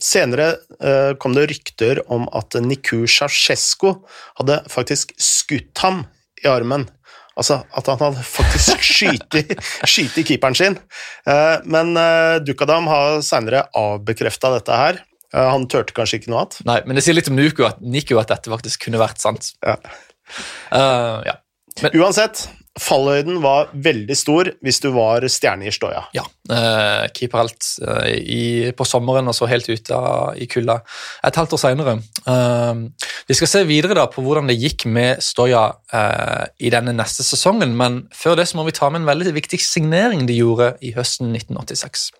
Senere 0.00 0.54
eh, 0.80 1.12
kom 1.20 1.34
det 1.36 1.48
rykter 1.50 2.00
om 2.12 2.24
at 2.36 2.56
Niku 2.64 3.04
Ceausescu 3.10 3.92
hadde 4.40 4.62
faktisk 4.72 5.12
skutt 5.20 5.82
ham 5.84 6.04
i 6.40 6.48
armen. 6.48 6.86
Altså 7.38 7.60
at 7.76 7.88
han 7.90 8.00
hadde 8.00 8.24
faktisk 8.26 8.82
skytet 8.84 9.52
i 10.22 10.24
keeperen 10.26 10.56
sin. 10.56 10.78
Eh, 11.28 11.56
men 11.68 11.92
eh, 12.00 12.38
Dukadam 12.46 12.88
har 12.90 13.20
senere 13.26 13.66
avbekrefta 13.76 14.54
dette 14.56 14.82
her. 14.82 15.04
Han 15.30 15.68
turte 15.70 15.94
kanskje 15.94 16.18
ikke 16.18 16.32
noe 16.32 16.40
annet. 16.42 16.56
Nei, 16.66 16.80
Men 16.88 16.98
det 16.98 17.04
sier 17.06 17.14
litt 17.14 17.28
om 17.30 17.36
Niku 17.38 17.62
at, 17.62 17.78
Niku 17.78 18.16
at 18.18 18.32
dette 18.32 18.50
faktisk 18.50 18.88
kunne 18.88 18.98
vært 18.98 19.20
sant. 19.22 19.52
Ja. 19.62 19.76
Uh, 20.74 21.22
ja. 21.22 21.36
Uansett, 21.94 22.48
fallhøyden 22.80 23.40
var 23.44 23.68
veldig 23.74 24.16
stor 24.16 24.50
hvis 24.64 24.80
du 24.82 24.88
var 24.94 25.24
stjerne 25.28 25.68
i 25.68 25.74
Stoja. 25.74 26.06
ja. 26.16 26.24
Uh, 26.50 27.06
alt 27.38 27.66
uh, 27.86 28.08
i- 28.10 28.72
på 28.74 28.84
sommeren 28.88 29.28
og 29.30 29.34
så 29.36 29.46
helt 29.46 29.68
ute 29.68 29.98
i 30.36 30.48
kulda 30.50 30.80
et 31.24 31.36
halvt 31.36 31.52
år 31.54 31.60
senere. 31.62 31.94
Uh, 32.26 32.88
vi 33.28 33.36
skal 33.38 33.48
se 33.52 33.62
videre 33.68 33.94
da 33.94 34.06
på 34.10 34.24
hvordan 34.24 34.48
det 34.50 34.58
gikk 34.58 34.86
med 34.90 35.22
Stoja 35.22 35.68
uh, 35.94 36.44
i 36.58 36.72
denne 36.72 36.96
neste 36.96 37.22
sesongen, 37.22 37.76
men 37.76 38.02
før 38.14 38.34
det 38.40 38.48
så 38.50 38.58
må 38.58 38.66
vi 38.66 38.74
ta 38.74 38.90
med 38.90 39.04
en 39.04 39.10
veldig 39.12 39.36
viktig 39.36 39.60
signering 39.62 40.26
de 40.26 40.40
gjorde 40.40 40.72
i 40.82 40.92
høsten 40.96 41.30
1986. 41.36 42.10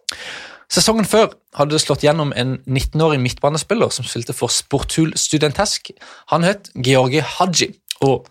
Sesongen 0.70 1.08
før 1.08 1.32
hadde 1.58 1.74
det 1.74 1.82
slått 1.82 2.04
gjennom 2.06 2.30
en 2.38 2.60
19-årig 2.70 3.18
midtbanespiller 3.18 3.90
som 3.90 4.06
spilte 4.06 4.36
for 4.36 4.52
Sportul 4.54 5.16
Studentesk. 5.18 5.90
Han 6.30 6.46
het 6.46 6.70
Georgi 6.78 7.24
Haji, 7.26 7.72
og 8.06 8.28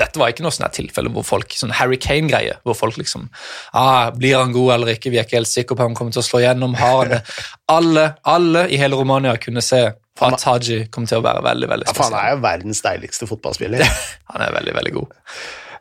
dette 0.00 0.18
var 0.18 0.32
ikke 0.32 0.44
noe 0.44 0.54
sånn 0.54 0.70
tilfelle 0.72 1.10
hvor 1.12 1.24
folk, 1.26 1.52
sånn 1.56 1.74
Harry 1.76 1.98
Kane-greie, 2.00 2.54
hvor 2.64 2.76
folk 2.78 2.96
liksom 2.96 3.26
ah, 3.76 4.08
Blir 4.16 4.38
han 4.40 4.54
god 4.54 4.76
eller 4.76 4.94
ikke? 4.94 5.12
Vi 5.12 5.20
er 5.20 5.26
ikke 5.26 5.36
helt 5.36 5.50
sikre 5.50 5.76
på 5.76 5.84
om 5.84 5.92
han 5.92 5.98
kommer 5.98 6.14
til 6.14 6.22
å 6.22 6.26
slå 6.26 6.40
gjennom. 6.42 6.76
Har 6.80 7.02
han 7.02 7.12
det? 7.16 7.20
Alle, 7.72 8.06
alle 8.28 8.66
i 8.72 8.78
hele 8.80 8.98
Romania 8.98 9.36
kunne 9.40 9.62
se 9.64 9.80
på 10.18 10.26
at 10.28 10.42
Haji 10.44 10.86
kom 10.92 11.06
til 11.08 11.22
å 11.22 11.24
være 11.24 11.40
veldig, 11.44 11.68
veldig 11.70 11.86
Ja, 11.88 11.94
for 11.96 12.10
han 12.10 12.18
er 12.18 12.34
jo 12.34 12.40
verdens 12.42 12.82
deiligste 12.84 13.28
fotballspiller. 13.30 13.84
Han 14.32 14.44
er 14.44 14.52
veldig, 14.52 14.74
veldig 14.76 14.92
god. 14.96 15.14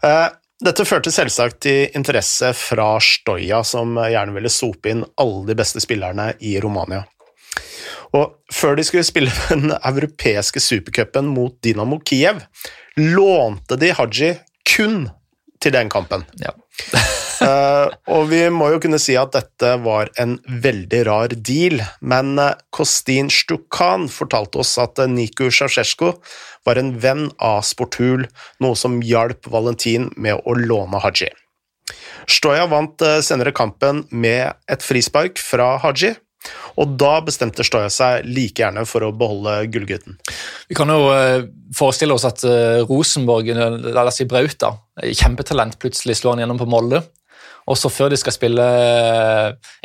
Uh, 0.06 0.30
Dette 0.62 0.86
førte 0.88 1.12
selvsagt 1.12 1.60
til 1.65 1.97
interesse 1.97 2.52
fra 2.56 2.93
Stoja, 3.04 3.63
som 3.67 3.97
gjerne 3.97 4.36
ville 4.38 4.52
sope 4.54 4.91
inn 4.93 5.04
alle 5.19 5.43
de 5.50 5.58
beste 5.58 5.82
spillerne 5.84 6.30
i 6.47 6.54
Romania. 6.63 7.02
Og 8.17 8.36
før 8.52 8.76
de 8.78 8.86
skulle 8.88 9.08
spille 9.08 9.32
den 9.52 9.71
europeiske 9.78 10.63
supercupen 10.63 11.32
mot 11.32 11.56
Dynamo 11.63 12.02
Kiev, 12.06 12.43
lånte 13.00 13.80
de 13.80 13.93
Haji 13.95 14.36
kun 14.67 15.06
til 15.62 15.76
den 15.76 15.91
kampen. 15.93 16.26
Ja. 16.41 16.54
uh, 17.45 17.91
og 18.15 18.30
vi 18.32 18.41
må 18.54 18.71
jo 18.74 18.80
kunne 18.84 19.00
si 19.02 19.15
at 19.19 19.34
dette 19.36 19.76
var 19.86 20.10
en 20.21 20.38
veldig 20.47 21.04
rar 21.08 21.36
deal, 21.36 21.84
men 22.02 22.34
eh, 22.41 22.56
Kostin 22.74 23.30
Stukan 23.32 24.08
fortalte 24.12 24.62
oss 24.63 24.74
at 24.82 25.00
eh, 25.00 25.12
Niku 25.12 25.50
Ceausescu 25.50 26.15
var 26.67 26.82
en 26.82 26.95
venn 27.04 27.30
av 27.38 27.62
Sporthul, 27.67 28.26
noe 28.62 28.80
som 28.80 29.00
hjalp 29.06 29.50
Valentin 29.54 30.10
med 30.17 30.41
å 30.41 30.58
låne 30.58 31.02
Haji. 31.04 31.30
Stoya 32.30 32.67
vant 32.69 33.02
senere 33.26 33.54
kampen 33.54 34.04
med 34.13 34.54
et 34.71 34.84
frispark 34.86 35.41
fra 35.41 35.74
Haji, 35.82 36.13
og 36.80 36.95
da 36.99 37.13
bestemte 37.25 37.65
Stoya 37.65 37.89
seg 37.93 38.25
like 38.27 38.62
gjerne 38.62 38.84
for 38.89 39.06
å 39.06 39.12
beholde 39.15 39.58
gullgutten. 39.71 40.17
Vi 40.69 40.77
kan 40.77 40.91
jo 40.91 41.12
eh, 41.13 41.47
forestille 41.77 42.15
oss 42.15 42.25
at 42.27 42.43
eh, 42.47 42.82
Rosenborg, 42.88 43.51
eh, 43.51 43.77
la 43.91 44.06
oss 44.08 44.21
si 44.21 44.27
Brauta, 44.30 44.73
kjempetalent, 45.04 45.77
plutselig 45.82 46.19
slår 46.19 46.38
han 46.38 46.45
gjennom 46.45 46.62
på 46.62 46.69
Molde. 46.71 47.04
Og 47.69 47.77
så 47.77 47.91
før 47.93 48.10
de 48.12 48.17
skal 48.17 48.34
spille 48.34 48.63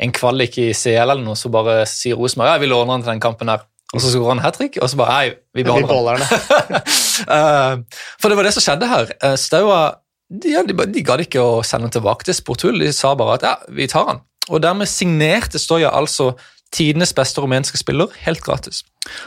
en 0.01 0.13
kvalik 0.15 0.57
i 0.59 0.71
CL 0.75 1.03
eller 1.05 1.21
noe, 1.21 1.37
så 1.37 1.51
bare 1.53 1.83
sier 1.89 2.17
Rosenborg 2.17 2.55
ja, 2.55 2.61
vi 2.61 2.71
låner 2.71 2.95
han 2.95 3.05
til 3.05 3.13
den 3.13 3.23
kampen 3.23 3.53
her. 3.53 3.67
Og 3.95 4.01
så 4.03 4.09
skårer 4.11 4.33
han 4.33 4.41
hat 4.43 4.57
trick, 4.59 4.75
og 4.81 4.89
så 4.91 4.97
bare 4.99 5.13
nei, 5.13 5.27
vi 5.55 5.63
beholder 5.63 6.17
han. 6.17 6.81
for 8.19 8.27
det 8.27 8.35
var 8.35 8.49
det 8.49 8.51
som 8.57 8.65
skjedde 8.65 8.89
her. 8.91 9.13
Staua 9.39 9.79
de, 10.27 10.51
de, 10.67 10.75
de 10.91 11.03
gadd 11.07 11.23
ikke 11.23 11.39
å 11.39 11.61
sende 11.63 11.87
han 11.87 11.93
tilbake 11.95 12.27
til 12.27 12.35
Sportul. 12.35 12.81
De 12.83 12.91
sa 12.91 13.13
bare 13.15 13.37
at 13.37 13.45
ja, 13.47 13.53
vi 13.71 13.87
tar 13.87 14.09
han. 14.09 14.25
Og 14.49 14.63
dermed 14.63 14.85
signerte 14.85 15.59
Stoja 15.59 15.89
altså 15.93 16.33
tidenes 16.71 17.13
beste 17.13 17.41
rumenske 17.41 17.77
spiller 17.77 18.07
helt 18.25 18.41
gratis. 18.41 18.83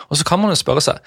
Og 0.08 0.16
så 0.16 0.24
kan 0.24 0.40
man 0.40 0.52
jo 0.52 0.60
spørre 0.60 0.84
seg 0.84 1.00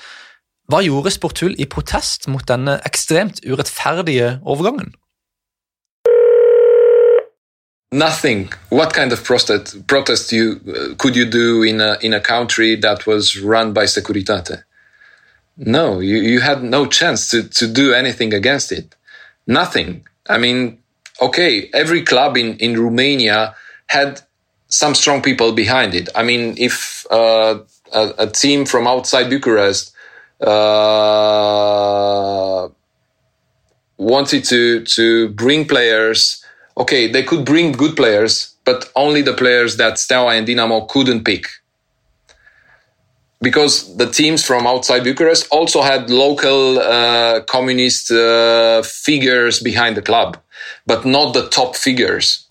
hva 0.72 0.80
gjorde 0.80 1.12
Sportul 1.12 1.58
i 1.60 1.66
protest 1.68 2.30
mot 2.32 2.46
denne 2.48 2.78
ekstremt 2.88 3.42
urettferdige 3.44 4.38
overgangen? 4.48 4.94
nothing. 7.94 8.52
What 8.70 8.94
kind 8.94 9.14
of 9.14 9.24
protest 9.24 9.88
protest 9.88 10.32
you 10.32 10.60
uh, 10.68 10.96
could 10.96 11.16
you 11.16 11.26
do 11.30 11.64
in 11.64 11.80
a 11.80 11.98
in 12.02 12.14
a 12.14 12.20
country 12.20 12.76
that 12.78 13.06
was 13.06 13.40
run 13.40 13.74
by 13.74 13.86
Securitate? 13.86 14.64
No, 15.56 16.00
you, 16.00 16.18
you 16.18 16.40
had 16.42 16.64
no 16.64 16.88
chance 16.88 17.30
to, 17.30 17.44
to 17.60 17.68
do 17.68 17.94
anything 17.94 18.34
against 18.34 18.72
it. 18.72 18.96
Nothing. 19.46 20.04
I 20.28 20.40
mean, 20.40 20.80
okay, 21.22 21.70
every 21.74 22.02
club 22.02 22.38
in, 22.38 22.58
in 22.58 22.82
Romania 22.82 23.56
had 23.88 24.22
some 24.68 24.96
strong 24.96 25.22
people 25.22 25.52
behind 25.54 25.94
it. 25.94 26.10
I 26.16 26.24
mean, 26.24 26.56
if 26.58 27.06
uh, 27.12 27.60
a, 27.94 28.14
a, 28.18 28.28
team 28.28 28.66
from 28.66 28.88
outside 28.88 29.30
Bucharest 29.30 29.94
uh, 30.42 30.50
wanted 33.98 34.44
to 34.46 34.84
to 34.84 35.30
bring 35.30 35.66
players 35.68 36.44
okay, 36.78 37.12
they 37.12 37.24
could 37.24 37.46
bring 37.46 37.72
good 37.72 37.96
players, 37.96 38.56
but 38.66 38.92
only 38.96 39.22
the 39.22 39.34
players 39.34 39.78
that 39.78 40.00
Steaua 40.00 40.36
and 40.36 40.48
Dinamo 40.48 40.88
couldn't 40.88 41.24
pick. 41.24 41.48
Because 43.42 43.98
the 43.98 44.10
teams 44.10 44.44
from 44.46 44.66
outside 44.66 45.04
Bucharest 45.04 45.48
also 45.52 45.82
had 45.82 46.10
local 46.10 46.80
uh, 46.80 47.42
communist 47.42 48.10
uh, 48.10 48.82
figures 48.84 49.60
behind 49.60 49.98
the 49.98 50.02
club, 50.02 50.38
but 50.88 51.06
not 51.06 51.34
the 51.34 51.50
top 51.50 51.76
figures. 51.76 52.43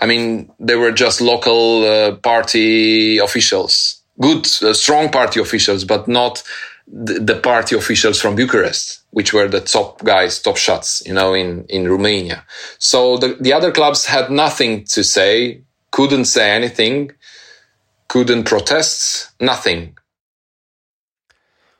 I 0.00 0.06
mean, 0.06 0.50
they 0.58 0.76
were 0.76 0.92
just 0.92 1.20
local 1.20 1.84
uh, 1.84 2.16
party 2.16 3.18
officials, 3.18 4.02
good, 4.20 4.46
uh, 4.62 4.72
strong 4.72 5.10
party 5.10 5.40
officials, 5.40 5.84
but 5.84 6.08
not 6.08 6.42
the, 6.86 7.14
the 7.14 7.34
party 7.34 7.76
officials 7.76 8.20
from 8.20 8.36
Bucharest 8.36 8.98
which 9.10 9.32
were 9.32 9.48
the 9.48 9.60
top 9.60 10.02
guys, 10.04 10.40
top 10.42 10.56
shots, 10.56 11.02
you 11.06 11.14
know, 11.14 11.34
in, 11.34 11.64
in 11.68 11.88
Romania. 11.88 12.44
So 12.78 13.16
the, 13.16 13.36
the 13.40 13.52
other 13.52 13.70
clubs 13.72 14.06
had 14.06 14.30
nothing 14.30 14.84
to 14.94 15.02
say, 15.02 15.62
couldn't 15.90 16.26
say 16.26 16.50
anything, 16.50 17.12
couldn't 18.08 18.44
protest, 18.44 19.30
nothing. 19.40 19.94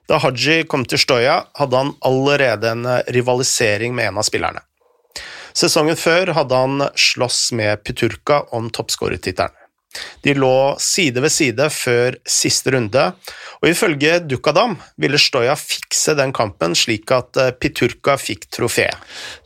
Da 0.09 0.17
Haji 0.17 0.65
kom 0.65 0.85
til 0.89 0.99
Støya, 0.99 1.43
hadde 1.55 1.77
han 1.77 1.93
allerede 2.01 2.71
en 2.71 2.87
eh, 2.87 3.03
rivalisering 3.13 3.95
med 3.95 4.09
en 4.09 4.19
av 4.19 4.25
spillerne. 4.25 4.63
Sesongen 5.57 5.99
før 5.99 6.35
hadde 6.37 6.65
han 6.65 6.89
slåss 6.99 7.49
med 7.57 7.85
Piturka 7.87 8.43
om 8.57 8.71
toppskårertittelen. 8.75 9.55
De 10.23 10.35
lå 10.37 10.77
side 10.83 11.23
ved 11.25 11.33
side 11.33 11.69
før 11.73 12.17
siste 12.29 12.73
runde, 12.75 13.05
og 13.59 13.67
ifølge 13.71 14.19
Dukadam 14.29 14.77
ville 15.01 15.19
Stoja 15.21 15.55
fikse 15.59 16.13
den 16.19 16.35
kampen 16.37 16.77
slik 16.79 17.11
at 17.15 17.39
eh, 17.41 17.55
Piturka 17.57 18.19
fikk 18.21 18.47
trofé. 18.55 18.87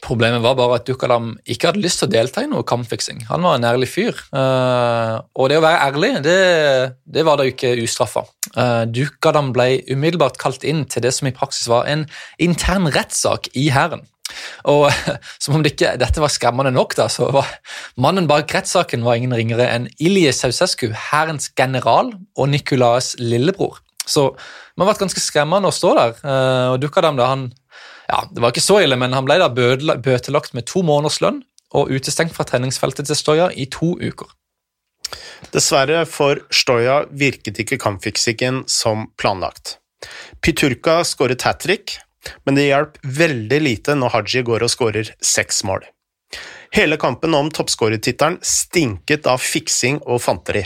Problemet 0.04 0.42
var 0.44 0.58
bare 0.58 0.80
at 0.80 0.88
Dukadam 0.88 1.36
ikke 1.46 1.70
hadde 1.70 1.84
lyst 1.84 2.02
til 2.02 2.10
å 2.10 2.14
delta 2.16 2.42
i 2.42 2.50
noe 2.50 2.66
kampfiksing. 2.68 3.22
Han 3.30 3.46
var 3.46 3.60
en 3.60 3.68
ærlig 3.70 3.88
fyr, 3.92 4.18
eh, 4.34 5.16
og 5.38 5.52
det 5.52 5.60
å 5.60 5.64
være 5.64 5.88
ærlig, 5.88 6.12
det, 6.26 6.38
det 7.06 7.26
var 7.28 7.38
da 7.40 7.46
ikke 7.48 7.76
ustraffa. 7.84 8.26
Eh, 8.52 8.82
Dukadam 8.90 9.54
ble 9.54 9.70
umiddelbart 9.88 10.40
kalt 10.42 10.66
inn 10.66 10.84
til 10.90 11.06
det 11.06 11.14
som 11.16 11.30
i 11.30 11.36
praksis 11.36 11.70
var 11.70 11.86
en 11.88 12.08
intern 12.42 12.90
rettssak 12.92 13.52
i 13.54 13.70
hæren. 13.72 14.04
Og 14.70 14.88
Som 15.42 15.56
om 15.56 15.62
det 15.64 15.74
ikke, 15.74 15.94
dette 16.00 16.22
var 16.22 16.30
skremmende 16.32 16.72
nok, 16.74 16.94
da, 16.98 17.08
så 17.10 17.28
var 17.34 17.48
mannen 18.00 18.28
bak 18.30 18.52
rettssaken 18.54 19.02
var 19.06 19.18
ingen 19.18 19.34
ringere 19.34 19.66
enn 19.72 19.88
Ilje 20.02 20.32
Sausescu, 20.36 20.90
hærens 21.10 21.50
general 21.58 22.12
og 22.38 22.50
Nikolaas 22.52 23.14
lillebror. 23.20 23.80
Så 24.06 24.30
det 24.34 24.82
har 24.82 24.92
vært 24.92 25.02
ganske 25.04 25.22
skremmende 25.22 25.70
å 25.70 25.74
stå 25.74 25.94
der. 25.98 26.14
Eh, 26.22 26.68
og 26.74 26.78
Dukadam, 26.82 27.18
da, 27.18 27.30
han, 27.32 27.48
ja, 28.08 28.22
Det 28.30 28.42
var 28.42 28.54
ikke 28.54 28.64
så 28.64 28.80
ille, 28.82 28.98
men 28.98 29.14
han 29.16 29.26
ble 29.26 29.38
da 29.42 29.50
bøtelagt 29.52 30.54
med 30.54 30.68
to 30.70 30.84
måneders 30.86 31.20
lønn 31.24 31.42
og 31.72 31.92
utestengt 31.92 32.34
fra 32.36 32.46
treningsfeltet 32.48 33.08
til 33.08 33.18
Stoya 33.18 33.50
i 33.56 33.66
to 33.72 33.94
uker. 34.00 34.30
Dessverre 35.52 36.04
for 36.08 36.40
Stoya 36.54 37.02
virket 37.10 37.60
ikke 37.62 37.80
kampfiksingen 37.80 38.62
som 38.70 39.08
planlagt. 39.20 39.78
Piturka 40.42 41.02
skåret 41.06 41.44
hat 41.46 41.62
trick, 41.64 41.96
men 42.44 42.58
det 42.58 42.68
hjalp 42.68 42.98
veldig 43.02 43.60
lite 43.62 43.96
når 43.98 44.16
Haji 44.16 44.44
går 44.46 44.66
og 44.66 44.72
skårer 44.72 45.14
seks 45.22 45.62
mål. 45.68 45.86
Hele 46.72 46.96
kampen 46.96 47.34
om 47.36 47.50
toppskårertittelen 47.52 48.38
stinket 48.42 49.26
av 49.28 49.42
fiksing 49.44 50.00
og 50.06 50.22
fanteri. 50.24 50.64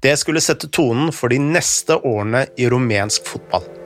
Det 0.00 0.12
skulle 0.20 0.44
sette 0.44 0.68
tonen 0.68 1.10
for 1.12 1.32
de 1.32 1.40
neste 1.42 1.96
årene 1.96 2.44
i 2.60 2.68
rumensk 2.70 3.26
fotball. 3.26 3.83